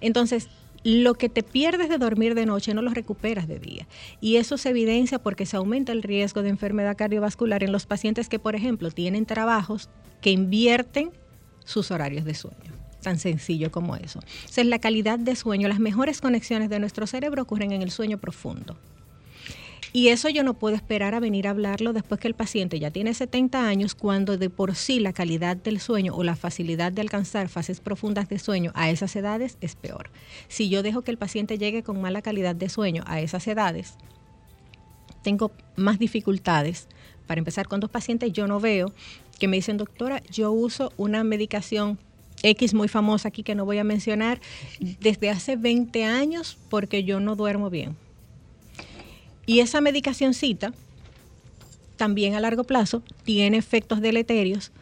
[0.00, 0.48] Entonces,
[0.84, 3.86] lo que te pierdes de dormir de noche no lo recuperas de día.
[4.20, 8.28] Y eso se evidencia porque se aumenta el riesgo de enfermedad cardiovascular en los pacientes
[8.28, 9.88] que, por ejemplo, tienen trabajos
[10.20, 11.10] que invierten
[11.64, 12.72] sus horarios de sueño.
[13.02, 14.20] Tan sencillo como eso.
[14.40, 18.18] Entonces, la calidad de sueño, las mejores conexiones de nuestro cerebro ocurren en el sueño
[18.18, 18.76] profundo.
[19.92, 22.90] Y eso yo no puedo esperar a venir a hablarlo después que el paciente ya
[22.90, 27.00] tiene 70 años, cuando de por sí la calidad del sueño o la facilidad de
[27.00, 30.10] alcanzar fases profundas de sueño a esas edades es peor.
[30.48, 33.94] Si yo dejo que el paciente llegue con mala calidad de sueño a esas edades,
[35.22, 36.88] tengo más dificultades.
[37.26, 38.92] Para empezar, con dos pacientes yo no veo
[39.38, 41.98] que me dicen, doctora, yo uso una medicación
[42.42, 44.40] X muy famosa aquí que no voy a mencionar
[45.00, 47.96] desde hace 20 años porque yo no duermo bien
[49.48, 50.74] y esa medicacióncita
[51.96, 54.72] también a largo plazo tiene efectos deleterios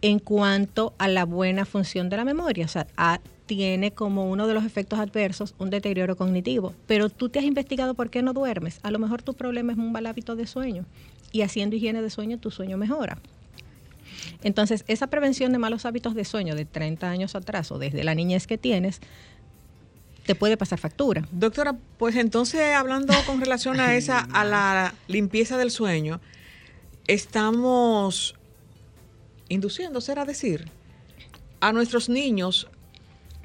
[0.00, 2.64] en cuanto a la buena función de la memoria.
[2.64, 2.86] O sea,
[3.44, 6.72] tiene como uno de los efectos adversos un deterioro cognitivo.
[6.86, 8.80] Pero tú te has investigado por qué no duermes.
[8.82, 10.86] A lo mejor tu problema es un mal hábito de sueño.
[11.30, 13.18] Y haciendo higiene de sueño, tu sueño mejora.
[14.42, 18.14] Entonces, esa prevención de malos hábitos de sueño de 30 años atrás o desde la
[18.14, 19.02] niñez que tienes,
[20.26, 21.26] te puede pasar factura.
[21.30, 26.20] Doctora, pues entonces hablando con relación a esa, a la limpieza del sueño,
[27.06, 28.34] estamos
[29.48, 30.68] induciendo, será decir,
[31.60, 32.68] a nuestros niños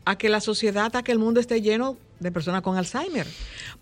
[0.05, 3.27] a que la sociedad, a que el mundo esté lleno de personas con Alzheimer.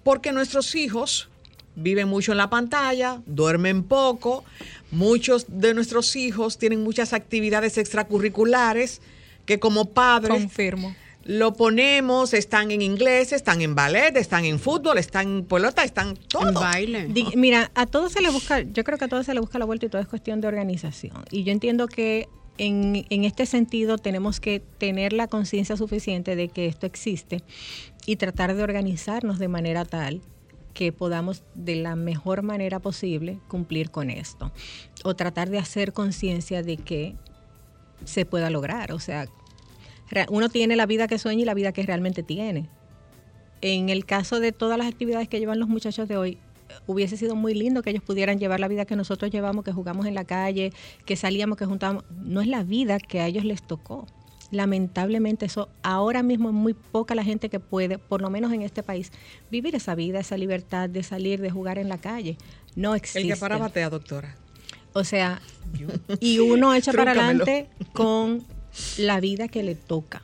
[0.03, 1.29] Porque nuestros hijos
[1.75, 4.43] viven mucho en la pantalla, duermen poco,
[4.91, 9.01] muchos de nuestros hijos tienen muchas actividades extracurriculares
[9.45, 10.37] que como padres...
[10.37, 10.93] Confirmo
[11.25, 16.15] lo ponemos, están en inglés, están en ballet, están en fútbol, están en pelota, están
[16.15, 16.47] todo.
[16.47, 17.07] En baile.
[17.35, 19.65] mira, a todos se le busca, yo creo que a todos se le busca la
[19.65, 21.25] vuelta y todo es cuestión de organización.
[21.29, 26.49] Y yo entiendo que en, en este sentido tenemos que tener la conciencia suficiente de
[26.49, 27.43] que esto existe
[28.05, 30.21] y tratar de organizarnos de manera tal
[30.73, 34.51] que podamos de la mejor manera posible cumplir con esto.
[35.03, 37.15] O tratar de hacer conciencia de que
[38.05, 38.91] se pueda lograr.
[38.93, 39.27] O sea,
[40.29, 42.69] uno tiene la vida que sueña y la vida que realmente tiene.
[43.61, 46.37] En el caso de todas las actividades que llevan los muchachos de hoy,
[46.87, 50.05] hubiese sido muy lindo que ellos pudieran llevar la vida que nosotros llevamos, que jugamos
[50.05, 50.71] en la calle,
[51.05, 52.05] que salíamos, que juntábamos.
[52.23, 54.07] No es la vida que a ellos les tocó.
[54.51, 58.63] Lamentablemente eso ahora mismo es muy poca la gente que puede, por lo menos en
[58.63, 59.11] este país,
[59.51, 62.37] vivir esa vida, esa libertad de salir, de jugar en la calle.
[62.75, 63.21] No existe.
[63.21, 64.35] El que para batea, doctora.
[64.93, 65.39] O sea,
[66.19, 68.43] y uno echa para adelante con
[68.97, 70.21] la vida que le toca.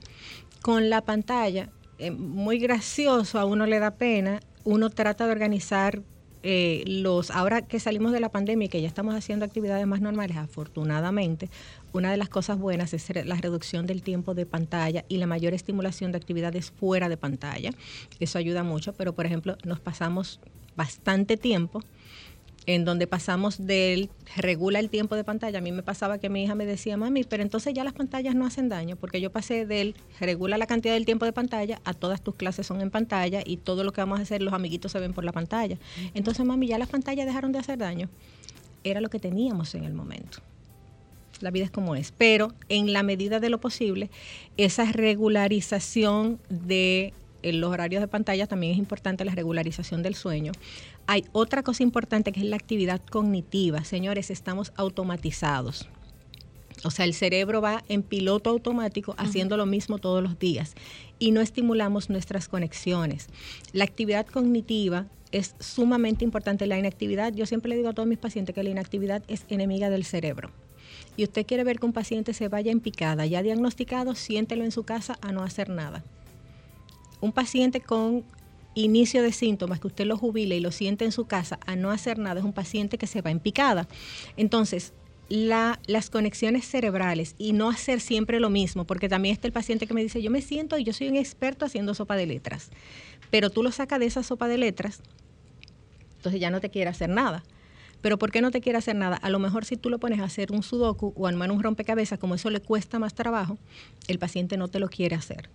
[0.62, 6.02] Con la pantalla, eh, muy gracioso, a uno le da pena, uno trata de organizar
[6.48, 10.02] eh, los, ahora que salimos de la pandemia y que ya estamos haciendo actividades más
[10.02, 11.50] normales, afortunadamente,
[11.92, 15.56] una de las cosas buenas es la reducción del tiempo de pantalla y la mayor
[15.56, 17.72] estimulación de actividades fuera de pantalla.
[18.20, 20.40] Eso ayuda mucho, pero por ejemplo, nos pasamos
[20.76, 21.82] bastante tiempo
[22.68, 25.60] en donde pasamos del regula el tiempo de pantalla.
[25.60, 28.36] A mí me pasaba que mi hija me decía, mami, pero entonces ya las pantallas
[28.36, 31.94] no hacen daño, porque yo pasé del regula la cantidad del tiempo de pantalla a
[31.94, 34.92] todas tus clases son en pantalla y todo lo que vamos a hacer, los amiguitos
[34.92, 35.78] se ven por la pantalla.
[36.14, 38.10] Entonces, mami, ya las pantallas dejaron de hacer daño.
[38.84, 40.40] Era lo que teníamos en el momento.
[41.42, 42.12] La vida es como es.
[42.12, 44.10] Pero en la medida de lo posible,
[44.58, 47.14] esa regularización de
[47.54, 50.52] los horarios de pantalla también es importante la regularización del sueño.
[51.08, 53.84] Hay otra cosa importante que es la actividad cognitiva.
[53.84, 55.88] Señores, estamos automatizados.
[56.84, 60.76] O sea, el cerebro va en piloto automático haciendo lo mismo todos los días
[61.20, 63.28] y no estimulamos nuestras conexiones.
[63.74, 66.68] La actividad cognitiva es sumamente importante.
[66.68, 69.90] La inactividad, yo siempre le digo a todos mis pacientes que la inactividad es enemiga
[69.90, 70.52] del cerebro.
[71.18, 74.72] Y usted quiere ver que un paciente se vaya en picada, ya diagnosticado, siéntelo en
[74.72, 76.04] su casa a no hacer nada.
[77.26, 78.24] Un paciente con
[78.76, 81.90] inicio de síntomas que usted lo jubile y lo siente en su casa a no
[81.90, 83.88] hacer nada es un paciente que se va en picada.
[84.38, 84.94] Entonces,
[85.28, 89.96] las conexiones cerebrales y no hacer siempre lo mismo, porque también está el paciente que
[89.96, 92.70] me dice, yo me siento y yo soy un experto haciendo sopa de letras,
[93.32, 95.02] pero tú lo sacas de esa sopa de letras,
[96.18, 97.44] entonces ya no te quiere hacer nada.
[98.04, 99.16] Pero ¿por qué no te quiere hacer nada?
[99.16, 102.20] A lo mejor si tú lo pones a hacer un sudoku o armar un rompecabezas,
[102.20, 103.58] como eso le cuesta más trabajo,
[104.08, 105.50] el paciente no te lo quiere hacer.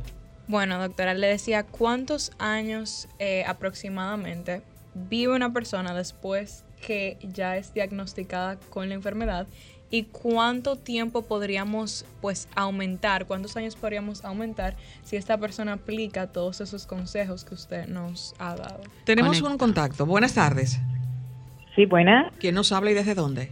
[0.47, 4.61] Bueno, doctora, le decía, ¿cuántos años eh, aproximadamente
[4.95, 9.47] vive una persona después que ya es diagnosticada con la enfermedad
[9.91, 16.61] y cuánto tiempo podríamos pues aumentar, cuántos años podríamos aumentar si esta persona aplica todos
[16.61, 18.83] esos consejos que usted nos ha dado.
[19.07, 20.05] Tenemos un contacto.
[20.05, 20.79] Buenas tardes.
[21.75, 22.31] Sí, buena.
[22.39, 23.51] ¿Quién nos habla y desde dónde?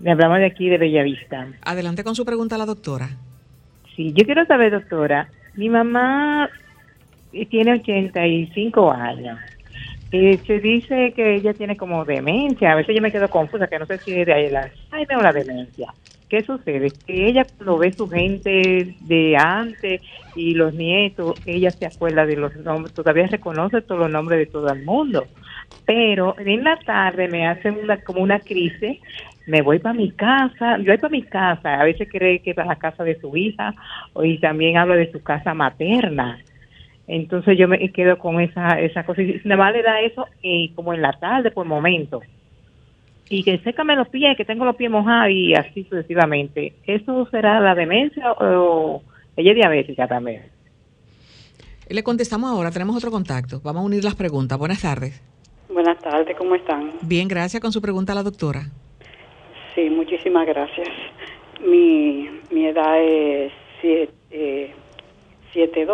[0.00, 1.46] Le hablamos de aquí de Bellavista.
[1.62, 3.18] Adelante con su pregunta a la doctora.
[3.96, 6.48] Sí, yo quiero saber, doctora, mi mamá
[7.50, 9.38] tiene 85 años.
[10.10, 12.72] Y se dice que ella tiene como demencia.
[12.72, 15.22] A veces yo me quedo confusa, que no sé si es de la Alzheimer o
[15.22, 15.92] la demencia.
[16.28, 16.90] ¿Qué sucede?
[17.06, 20.00] Que ella cuando ve su gente de antes
[20.34, 24.46] y los nietos, ella se acuerda de los nombres, todavía reconoce todos los nombres de
[24.46, 25.26] todo el mundo.
[25.86, 28.98] Pero en la tarde me hace una, como una crisis
[29.46, 32.62] me voy para mi casa, yo voy para mi casa, a veces cree que va
[32.64, 33.74] a la casa de su hija
[34.22, 36.38] y también hablo de su casa materna.
[37.06, 40.70] Entonces yo me quedo con esa esa cosa y nada más le da eso y
[40.70, 42.20] como en la tarde por momento.
[43.28, 46.74] Y que sécame los pies, que tengo los pies mojados y así sucesivamente.
[46.86, 49.02] ¿Eso será la demencia o
[49.36, 50.42] ella es diabética también?
[51.88, 53.60] Le contestamos ahora, tenemos otro contacto.
[53.62, 54.58] Vamos a unir las preguntas.
[54.58, 55.20] Buenas tardes.
[55.68, 56.92] Buenas tardes, ¿cómo están?
[57.02, 57.60] Bien, gracias.
[57.60, 58.66] Con su pregunta a la doctora.
[59.74, 60.88] Sí, muchísimas gracias.
[61.60, 64.08] Mi, mi edad es 7'2".
[65.52, 65.86] Siete,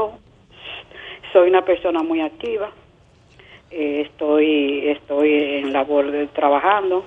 [1.32, 2.70] Soy una persona muy activa.
[3.70, 7.04] Eh, estoy estoy en labor de trabajando,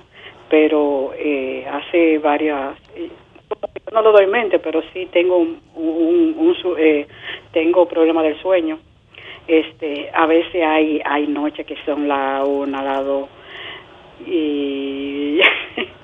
[0.48, 2.78] pero eh, hace varias
[3.92, 7.06] no lo doy mente, pero sí tengo un, un, eh,
[7.52, 8.78] tengo problemas del sueño.
[9.46, 13.28] Este, a veces hay hay noches que son la una, la dos
[14.24, 15.40] y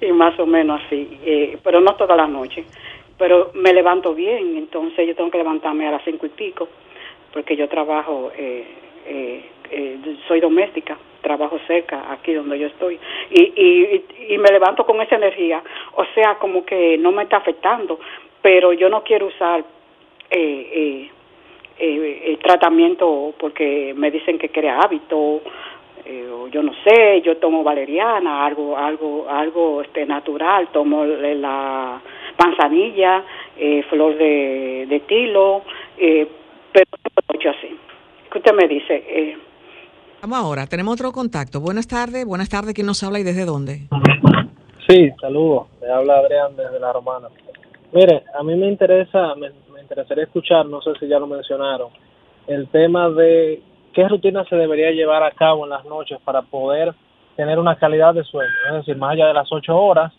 [0.00, 2.66] y más o menos así, eh, pero no todas las noches.
[3.16, 6.68] Pero me levanto bien, entonces yo tengo que levantarme a las cinco y pico,
[7.32, 8.64] porque yo trabajo, eh,
[9.06, 9.44] eh,
[10.26, 12.98] soy doméstica, trabajo cerca, aquí donde yo estoy,
[13.30, 14.04] y, y,
[14.34, 15.62] y me levanto con esa energía,
[15.94, 18.00] o sea, como que no me está afectando,
[18.42, 19.64] pero yo no quiero usar
[20.30, 21.10] el
[22.42, 25.40] tratamiento porque me dicen que crea hábito
[26.04, 32.00] eh, yo no sé, yo tomo valeriana, algo, algo, algo este natural, tomo la
[32.38, 33.24] manzanilla,
[33.56, 35.62] eh, flor de, de tilo,
[35.96, 36.28] eh,
[36.72, 36.86] pero
[37.32, 37.78] mucho así.
[38.30, 39.04] ¿Qué usted me dice?
[39.06, 39.38] Eh,
[40.20, 41.60] Vamos ahora, tenemos otro contacto.
[41.60, 43.80] Buenas tardes, buenas tardes, ¿quién nos habla y desde dónde?
[44.88, 45.68] Sí, saludos.
[45.80, 47.28] Me habla Adrián desde La Romana.
[47.92, 51.90] Mire, a mí me interesa, me, me interesaría escuchar, no sé si ya lo mencionaron,
[52.46, 53.62] el tema de
[53.94, 56.94] qué rutina se debería llevar a cabo en las noches para poder
[57.36, 60.12] tener una calidad de sueño, es decir, más allá de las ocho horas,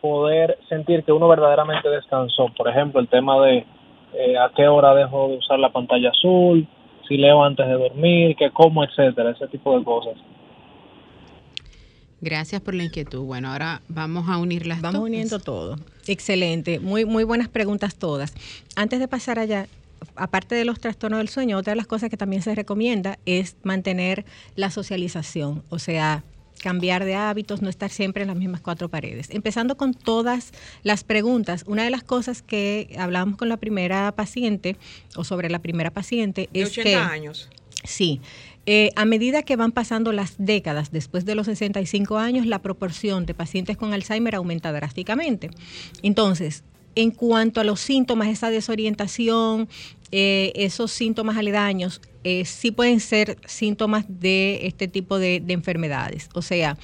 [0.00, 2.46] poder sentir que uno verdaderamente descansó.
[2.56, 3.64] Por ejemplo, el tema de
[4.14, 6.66] eh, a qué hora dejo de usar la pantalla azul,
[7.08, 10.14] si leo antes de dormir, qué como, etcétera, ese tipo de cosas.
[12.20, 13.24] Gracias por la inquietud.
[13.24, 15.08] Bueno, ahora vamos a unir las Vamos dos.
[15.08, 15.76] uniendo todo.
[16.06, 16.78] Excelente.
[16.78, 18.34] Muy, muy buenas preguntas todas.
[18.76, 19.66] Antes de pasar allá,
[20.16, 23.56] aparte de los trastornos del sueño, otra de las cosas que también se recomienda es
[23.62, 24.24] mantener
[24.56, 26.24] la socialización, o sea,
[26.62, 29.28] cambiar de hábitos, no estar siempre en las mismas cuatro paredes.
[29.30, 34.76] Empezando con todas las preguntas, una de las cosas que hablamos con la primera paciente
[35.16, 37.50] o sobre la primera paciente De es 80 que años.
[37.84, 38.20] Sí.
[38.64, 43.26] Eh, a medida que van pasando las décadas, después de los 65 años, la proporción
[43.26, 45.50] de pacientes con Alzheimer aumenta drásticamente.
[46.02, 46.62] Entonces,
[46.94, 49.68] en cuanto a los síntomas, esa desorientación,
[50.10, 56.28] eh, esos síntomas aledaños, eh, sí pueden ser síntomas de este tipo de, de enfermedades.
[56.34, 56.76] O sea,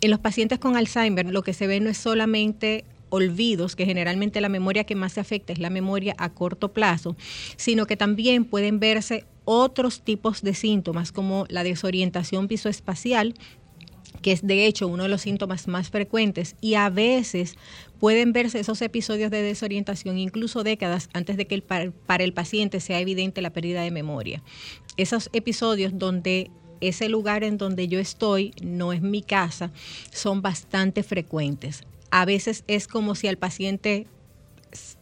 [0.00, 4.40] en los pacientes con Alzheimer lo que se ve no es solamente olvidos, que generalmente
[4.40, 7.16] la memoria que más se afecta es la memoria a corto plazo,
[7.56, 13.34] sino que también pueden verse otros tipos de síntomas como la desorientación visoespacial,
[14.22, 17.54] que es de hecho uno de los síntomas más frecuentes y a veces
[18.00, 23.00] pueden verse esos episodios de desorientación incluso décadas antes de que para el paciente sea
[23.00, 24.42] evidente la pérdida de memoria.
[24.96, 26.50] Esos episodios donde
[26.80, 29.70] ese lugar en donde yo estoy no es mi casa
[30.12, 31.84] son bastante frecuentes.
[32.10, 34.06] A veces es como si al paciente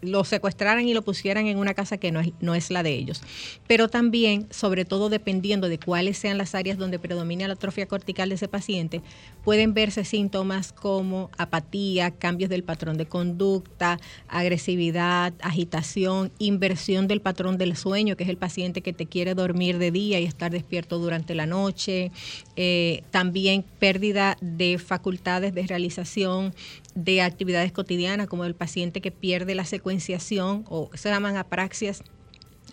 [0.00, 2.92] lo secuestraran y lo pusieran en una casa que no es, no es la de
[2.92, 3.22] ellos.
[3.66, 8.28] Pero también, sobre todo dependiendo de cuáles sean las áreas donde predomina la atrofia cortical
[8.28, 9.02] de ese paciente,
[9.44, 13.98] pueden verse síntomas como apatía, cambios del patrón de conducta,
[14.28, 19.78] agresividad, agitación, inversión del patrón del sueño, que es el paciente que te quiere dormir
[19.78, 22.10] de día y estar despierto durante la noche,
[22.56, 26.54] eh, también pérdida de facultades de realización
[26.94, 32.02] de actividades cotidianas, como el paciente que pierde la secuenciación, o se llaman apraxias,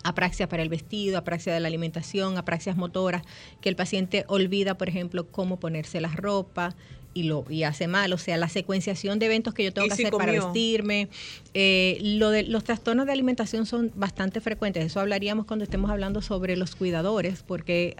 [0.04, 3.22] apraxia para el vestido, apraxia de la alimentación, apraxias motoras,
[3.60, 6.74] que el paciente olvida, por ejemplo, cómo ponerse la ropa
[7.14, 9.90] y lo y hace mal, o sea, la secuenciación de eventos que yo tengo ¿Y
[9.90, 11.08] que si hacer para vestirme.
[11.54, 16.22] Eh, lo de, los trastornos de alimentación son bastante frecuentes, eso hablaríamos cuando estemos hablando
[16.22, 17.96] sobre los cuidadores, porque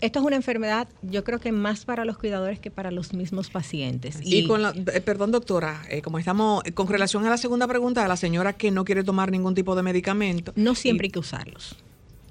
[0.00, 3.50] esto es una enfermedad, yo creo que más para los cuidadores que para los mismos
[3.50, 4.18] pacientes.
[4.22, 8.02] Y, con la, eh, perdón, doctora, eh, como estamos, con relación a la segunda pregunta
[8.02, 10.52] de la señora que no quiere tomar ningún tipo de medicamento.
[10.56, 11.76] no siempre y- hay que usarlos.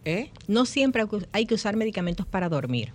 [0.05, 0.29] ¿eh?
[0.47, 2.91] No siempre hay que usar medicamentos para dormir.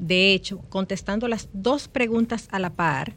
[0.00, 3.12] De hecho, contestando las dos preguntas a la par,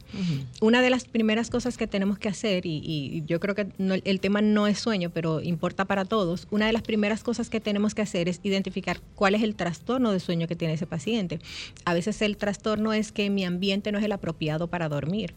[0.60, 3.94] una de las primeras cosas que tenemos que hacer, y, y yo creo que no-
[3.94, 7.58] el tema no es sueño, pero importa para todos, una de las primeras cosas que
[7.58, 11.38] tenemos que hacer es identificar cuál es el trastorno de sueño que tiene ese paciente.
[11.86, 15.32] A veces el trastorno es que mi ambiente no es el apropiado para dormir.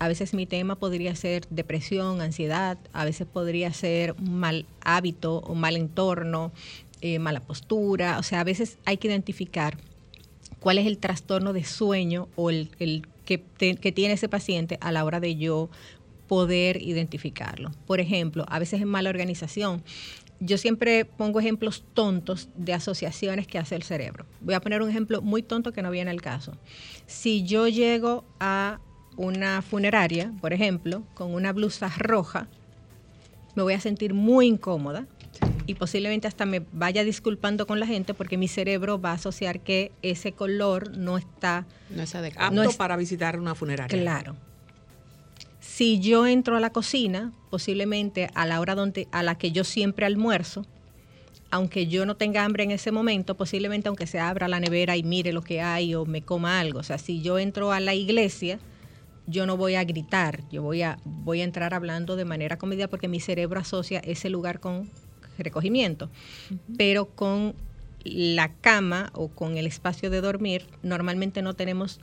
[0.00, 5.42] A veces mi tema podría ser depresión, ansiedad, a veces podría ser un mal hábito,
[5.42, 6.50] un mal entorno,
[7.02, 8.18] eh, mala postura.
[8.18, 9.78] O sea, a veces hay que identificar
[10.60, 12.70] cuál es el trastorno de sueño o el,
[13.24, 15.68] que, que tiene ese paciente a la hora de yo
[16.28, 17.72] poder identificarlo.
[17.86, 19.82] Por ejemplo, a veces es mala organización.
[20.40, 24.26] Yo siempre pongo ejemplos tontos de asociaciones que hace el cerebro.
[24.40, 26.52] Voy a poner un ejemplo muy tonto que no viene al caso.
[27.06, 28.78] Si yo llego a
[29.16, 32.46] una funeraria, por ejemplo, con una blusa roja,
[33.56, 35.08] me voy a sentir muy incómoda
[35.68, 39.60] y posiblemente hasta me vaya disculpando con la gente porque mi cerebro va a asociar
[39.60, 42.48] que ese color no está No es adecuado.
[42.48, 44.00] Apto No es- para visitar una funeraria.
[44.00, 44.34] claro.
[45.60, 49.62] Si yo entro a la cocina, posiblemente a la hora donde, a la que yo
[49.62, 50.64] siempre almuerzo,
[51.50, 55.02] aunque yo no tenga hambre en ese momento, posiblemente aunque se abra la nevera y
[55.02, 56.78] mire lo que hay o me coma algo.
[56.80, 58.58] O sea, si yo entro a la iglesia,
[59.26, 62.88] yo no voy a gritar, yo voy a, voy a entrar hablando de manera comedida
[62.88, 64.88] porque mi cerebro asocia ese lugar con
[65.42, 66.10] recogimiento.
[66.76, 67.54] Pero con
[68.04, 72.00] la cama o con el espacio de dormir, normalmente no tenemos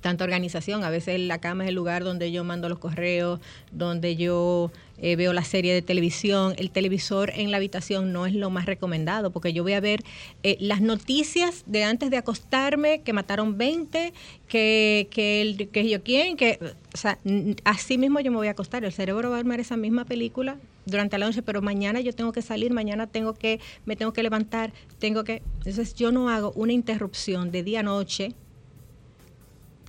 [0.00, 0.84] tanta organización.
[0.84, 3.40] A veces la cama es el lugar donde yo mando los correos,
[3.72, 6.54] donde yo eh, veo la serie de televisión.
[6.56, 10.04] El televisor en la habitación no es lo más recomendado porque yo voy a ver
[10.42, 14.12] eh, las noticias de antes de acostarme, que mataron 20,
[14.46, 16.58] que, que, el, que yo quién, que...
[16.94, 17.18] O sea,
[17.64, 18.84] así mismo yo me voy a acostar.
[18.84, 20.56] El cerebro va a armar esa misma película
[20.88, 24.22] durante la noche, pero mañana yo tengo que salir, mañana tengo que, me tengo que
[24.22, 25.42] levantar, tengo que.
[25.58, 28.34] Entonces yo no hago una interrupción de día a noche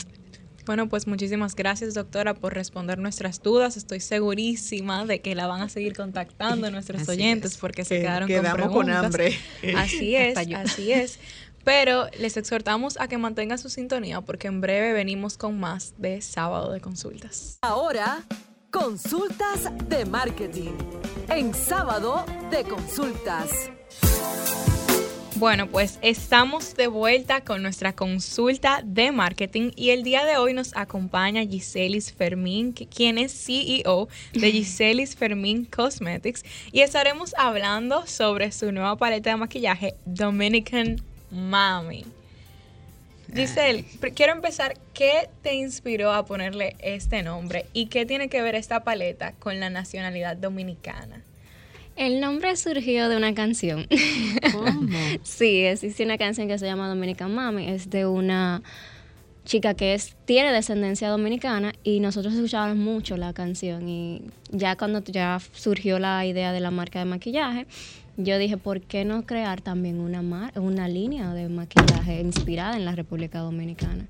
[0.66, 3.76] Bueno, pues muchísimas gracias, doctora, por responder nuestras dudas.
[3.76, 8.40] Estoy segurísima de que la van a seguir contactando nuestros oyentes porque se quedaron con
[8.40, 8.72] preguntas.
[8.72, 9.34] con hambre.
[9.76, 11.18] Así es, así es.
[11.64, 16.20] Pero les exhortamos a que mantengan su sintonía porque en breve venimos con más de
[16.20, 17.58] sábado de consultas.
[17.62, 18.22] Ahora,
[18.70, 20.72] consultas de marketing.
[21.30, 23.70] En sábado de consultas.
[25.36, 30.54] Bueno, pues estamos de vuelta con nuestra consulta de marketing y el día de hoy
[30.54, 38.52] nos acompaña Giselis Fermín, quien es CEO de Giselis Fermín Cosmetics y estaremos hablando sobre
[38.52, 41.02] su nueva paleta de maquillaje Dominican
[41.34, 42.04] Mami.
[43.34, 44.78] Giselle, quiero empezar.
[44.92, 49.58] ¿Qué te inspiró a ponerle este nombre y qué tiene que ver esta paleta con
[49.58, 51.22] la nacionalidad dominicana?
[51.96, 53.86] El nombre surgió de una canción.
[54.52, 54.88] ¿Cómo?
[55.22, 57.68] sí, existe una canción que se llama Dominican Mami.
[57.68, 58.62] Es de una
[59.44, 65.02] chica que es, tiene descendencia dominicana y nosotros escuchábamos mucho la canción y ya cuando
[65.04, 67.66] ya surgió la idea de la marca de maquillaje,
[68.16, 72.94] yo dije, ¿por qué no crear también una, una línea de maquillaje inspirada en la
[72.94, 74.06] República Dominicana?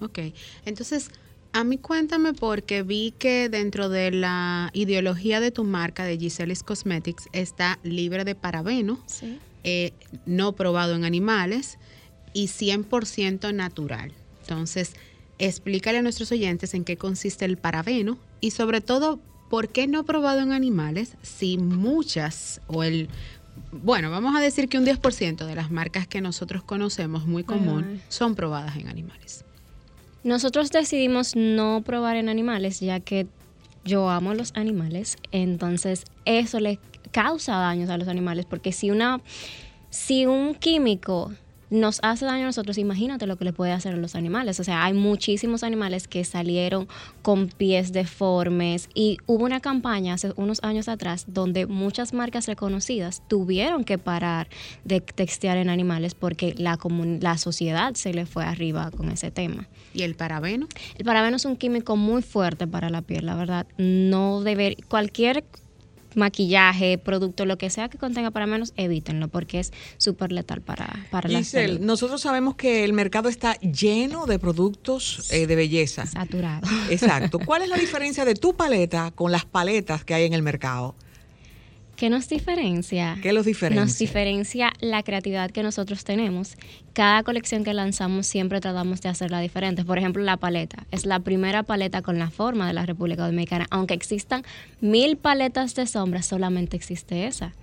[0.00, 0.18] Ok,
[0.66, 1.10] entonces
[1.52, 6.62] a mí cuéntame porque vi que dentro de la ideología de tu marca de Giselis
[6.62, 8.98] Cosmetics está libre de parabeno,
[9.64, 9.92] eh,
[10.26, 11.78] no probado en animales
[12.32, 14.12] y 100% natural.
[14.42, 14.92] Entonces,
[15.38, 20.04] explícale a nuestros oyentes en qué consiste el parabeno y sobre todo ¿por qué no
[20.04, 23.08] probado en animales si muchas o el
[23.72, 28.02] bueno, vamos a decir que un 10% de las marcas que nosotros conocemos muy común
[28.08, 29.44] son probadas en animales.
[30.24, 33.26] Nosotros decidimos no probar en animales ya que
[33.84, 36.78] yo amo los animales, entonces eso le
[37.12, 39.20] causa daños a los animales porque si una
[39.88, 41.32] si un químico
[41.70, 44.60] nos hace daño a nosotros, imagínate lo que le puede hacer a los animales.
[44.60, 46.88] O sea, hay muchísimos animales que salieron
[47.22, 53.22] con pies deformes y hubo una campaña hace unos años atrás donde muchas marcas reconocidas
[53.28, 54.48] tuvieron que parar
[54.84, 56.78] de textear en animales porque la,
[57.20, 59.68] la sociedad se le fue arriba con ese tema.
[59.92, 60.68] ¿Y el parabeno?
[60.96, 63.66] El parabeno es un químico muy fuerte para la piel, la verdad.
[63.78, 65.44] No deber, cualquier
[66.16, 71.06] maquillaje, producto, lo que sea que contenga para menos, evítenlo porque es súper letal para,
[71.10, 71.80] para la salud.
[71.80, 76.06] nosotros sabemos que el mercado está lleno de productos eh, de belleza.
[76.06, 76.66] Saturado.
[76.90, 77.38] Exacto.
[77.38, 80.94] ¿Cuál es la diferencia de tu paleta con las paletas que hay en el mercado?
[81.96, 83.16] ¿Qué nos diferencia?
[83.22, 83.82] ¿Qué los diferencia?
[83.82, 86.56] Nos diferencia la creatividad que nosotros tenemos.
[86.92, 89.84] Cada colección que lanzamos siempre tratamos de hacerla diferente.
[89.84, 90.86] Por ejemplo, la paleta.
[90.90, 93.66] Es la primera paleta con la forma de la República Dominicana.
[93.70, 94.44] Aunque existan
[94.80, 97.54] mil paletas de sombras, solamente existe esa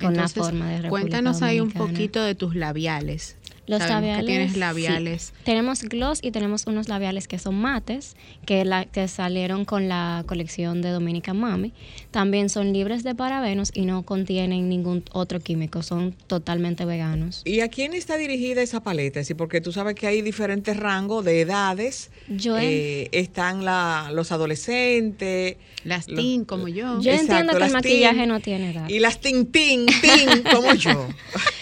[0.00, 3.36] con la forma de República Cuéntanos ahí un poquito de tus labiales.
[3.66, 4.26] Los labiales.
[4.26, 5.32] Que tienes labiales.
[5.44, 10.24] Tenemos gloss y tenemos unos labiales que son mates, que, la, que salieron con la
[10.26, 11.72] colección de Dominica Mami.
[12.12, 17.42] También son libres de parabenos y no contienen ningún otro químico, son totalmente veganos.
[17.44, 19.24] ¿Y a quién está dirigida esa paleta?
[19.24, 22.10] Sí, porque tú sabes que hay diferentes rangos de edades.
[22.28, 25.56] Yo eh, están la, los adolescentes.
[25.82, 27.00] Las teen, como yo.
[27.00, 28.88] Yo entiendo que el maquillaje no tiene edad.
[28.88, 31.08] Y las tin, tin, tin, como yo.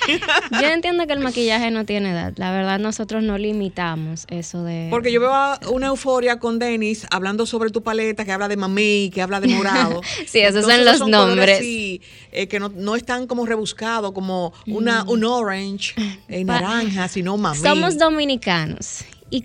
[0.51, 2.33] yo entiendo que el maquillaje no tiene edad.
[2.37, 4.89] La verdad, nosotros no limitamos eso de.
[4.91, 5.33] Porque yo veo
[5.73, 9.49] una euforia con Denis hablando sobre tu paleta, que habla de mamey, que habla de
[9.49, 10.01] morado.
[10.27, 11.61] sí, esos son los nombres.
[11.61, 12.01] Sí,
[12.33, 15.09] eh, que no, no, están como rebuscados, como una, mm.
[15.11, 15.95] un orange,
[16.29, 17.61] en naranja, sino mamey.
[17.61, 19.05] Somos dominicanos.
[19.31, 19.45] Y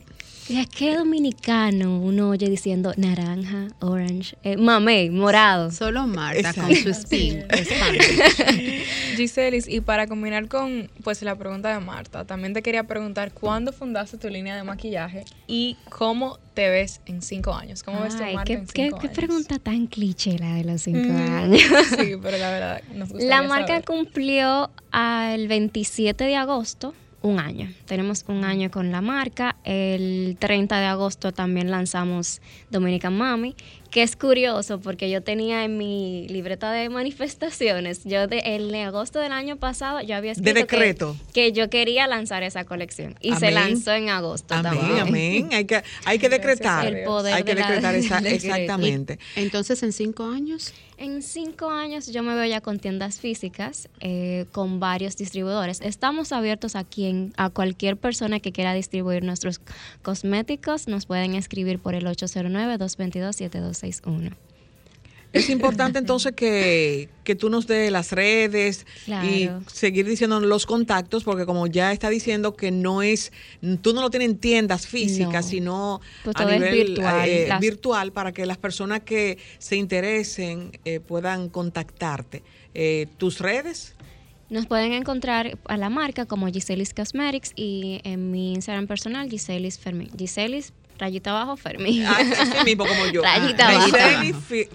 [0.50, 5.70] Ya, ¿Qué dominicano uno oye diciendo naranja, orange, eh, mamey, morado?
[5.70, 6.62] Solo Marta Exacto.
[6.64, 7.44] con su spin.
[7.64, 8.84] Spanish.
[9.16, 13.72] Giselis, y para combinar con pues la pregunta de Marta, también te quería preguntar cuándo
[13.72, 17.84] fundaste tu línea de maquillaje y cómo te ves en cinco años.
[17.84, 19.16] ¿Cómo ves tu Ay, marca qué, en qué- cinco qué años?
[19.18, 21.62] pregunta tan cliché la de los cinco Mm, años.
[21.96, 23.86] Sí, pero la verdad nos La marca saber.
[23.86, 27.72] cumplió el 27 de agosto un año.
[27.86, 29.58] Tenemos un año con la marca.
[29.64, 33.56] El 30 de agosto también lanzamos Dominican Mami,
[33.90, 38.84] que es curioso porque yo tenía en mi libreta de manifestaciones, yo de, el de
[38.84, 41.16] agosto del año pasado yo había escrito que- decreto.
[41.34, 45.00] Que, yo quería lanzar esa colección y se lanzó en agosto Amén, también.
[45.02, 45.50] amén.
[45.54, 46.86] Hay que, hay que decretar.
[46.88, 49.20] El poder hay que de la- decretar esa- exactamente.
[49.36, 54.48] Entonces, en cinco años, En cinco años yo me veo ya con tiendas físicas, eh,
[54.52, 55.80] con varios distribuidores.
[55.80, 59.62] Estamos abiertos aquí en, a cualquier persona que quiera distribuir nuestros
[60.02, 60.90] cosméticos.
[60.90, 62.06] Nos pueden escribir por el
[63.84, 64.34] 809-222-7261.
[65.32, 71.24] Es importante entonces que, que tú nos des las redes y seguir diciendo los contactos,
[71.24, 73.32] porque como ya está diciendo que no es,
[73.84, 75.50] tú no lo tienes en tiendas físicas, No.
[75.52, 77.30] sino Pues a nivel virtual.
[77.30, 82.42] eh, Las- virtual para que las personas que se interesen eh, puedan contactarte.
[82.74, 83.94] Eh, ¿Tus redes?
[84.50, 89.78] Nos pueden encontrar a la marca como Giselis Cosmetics y en mi Instagram personal Giselis
[89.78, 90.10] Fermín.
[90.18, 92.06] Giselis rayita abajo Fermín.
[92.06, 93.22] Ah, así mismo como yo.
[93.24, 93.98] Rayita Ah, abajo.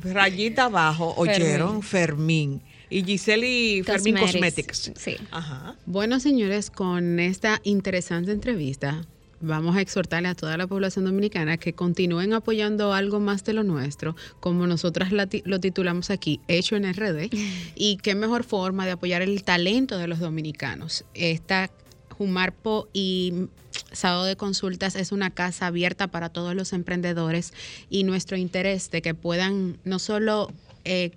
[0.02, 2.62] Rayita abajo, oyeron, Fermín.
[2.90, 4.92] Y Giseli Fermín Cosmetics.
[4.96, 5.16] Sí.
[5.30, 5.76] Ajá.
[5.86, 9.04] Bueno, señores, con esta interesante entrevista,
[9.40, 13.64] vamos a exhortarle a toda la población dominicana que continúen apoyando algo más de lo
[13.64, 17.30] nuestro, como nosotras lo titulamos aquí, Hecho en RD,
[17.74, 21.04] y qué mejor forma de apoyar el talento de los dominicanos.
[21.14, 21.70] Esta
[22.16, 23.48] Jumarpo y
[23.92, 27.52] Sábado de Consultas es una casa abierta para todos los emprendedores
[27.90, 30.52] y nuestro interés de que puedan no solo
[30.84, 31.10] eh,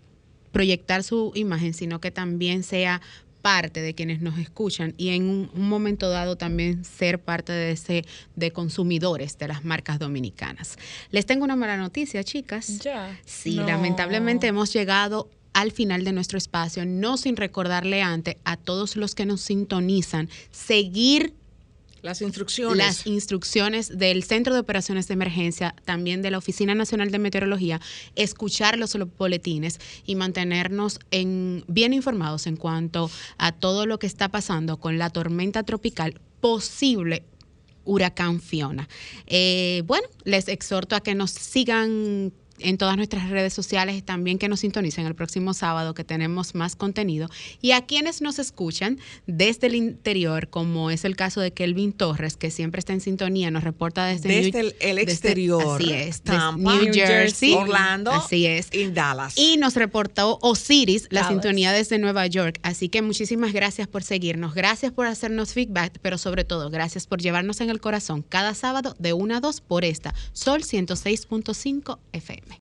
[0.51, 3.01] proyectar su imagen, sino que también sea
[3.41, 7.71] parte de quienes nos escuchan y en un, un momento dado también ser parte de
[7.71, 8.03] ese
[8.35, 10.77] de consumidores de las marcas dominicanas.
[11.11, 12.79] Les tengo una mala noticia, chicas.
[12.79, 13.17] Ya.
[13.25, 13.65] Sí, No.
[13.67, 19.15] lamentablemente hemos llegado al final de nuestro espacio, no sin recordarle antes a todos los
[19.15, 21.33] que nos sintonizan seguir
[22.03, 22.77] Las instrucciones.
[22.77, 27.81] las instrucciones del Centro de Operaciones de Emergencia, también de la Oficina Nacional de Meteorología,
[28.15, 34.29] escuchar los boletines y mantenernos en, bien informados en cuanto a todo lo que está
[34.29, 37.23] pasando con la tormenta tropical posible
[37.83, 38.87] huracán Fiona.
[39.25, 44.47] Eh, bueno, les exhorto a que nos sigan en todas nuestras redes sociales, también que
[44.49, 47.29] nos sintonicen el próximo sábado que tenemos más contenido.
[47.61, 52.37] Y a quienes nos escuchan desde el interior, como es el caso de Kelvin Torres,
[52.37, 55.93] que siempre está en sintonía, nos reporta desde, Desde New- el- el desde- exterior, así
[55.93, 58.69] es, Tampa, New New Jersey, Jersey, Orlando así es.
[58.73, 59.37] y Dallas.
[59.37, 61.33] Y nos reportó Osiris, la Dallas.
[61.33, 62.59] sintonía desde Nueva York.
[62.63, 67.21] Así que muchísimas gracias por seguirnos, gracias por hacernos feedback, pero sobre todo gracias por
[67.21, 72.46] llevarnos en el corazón cada sábado de 1 a 2 por esta Sol 106.5 FM.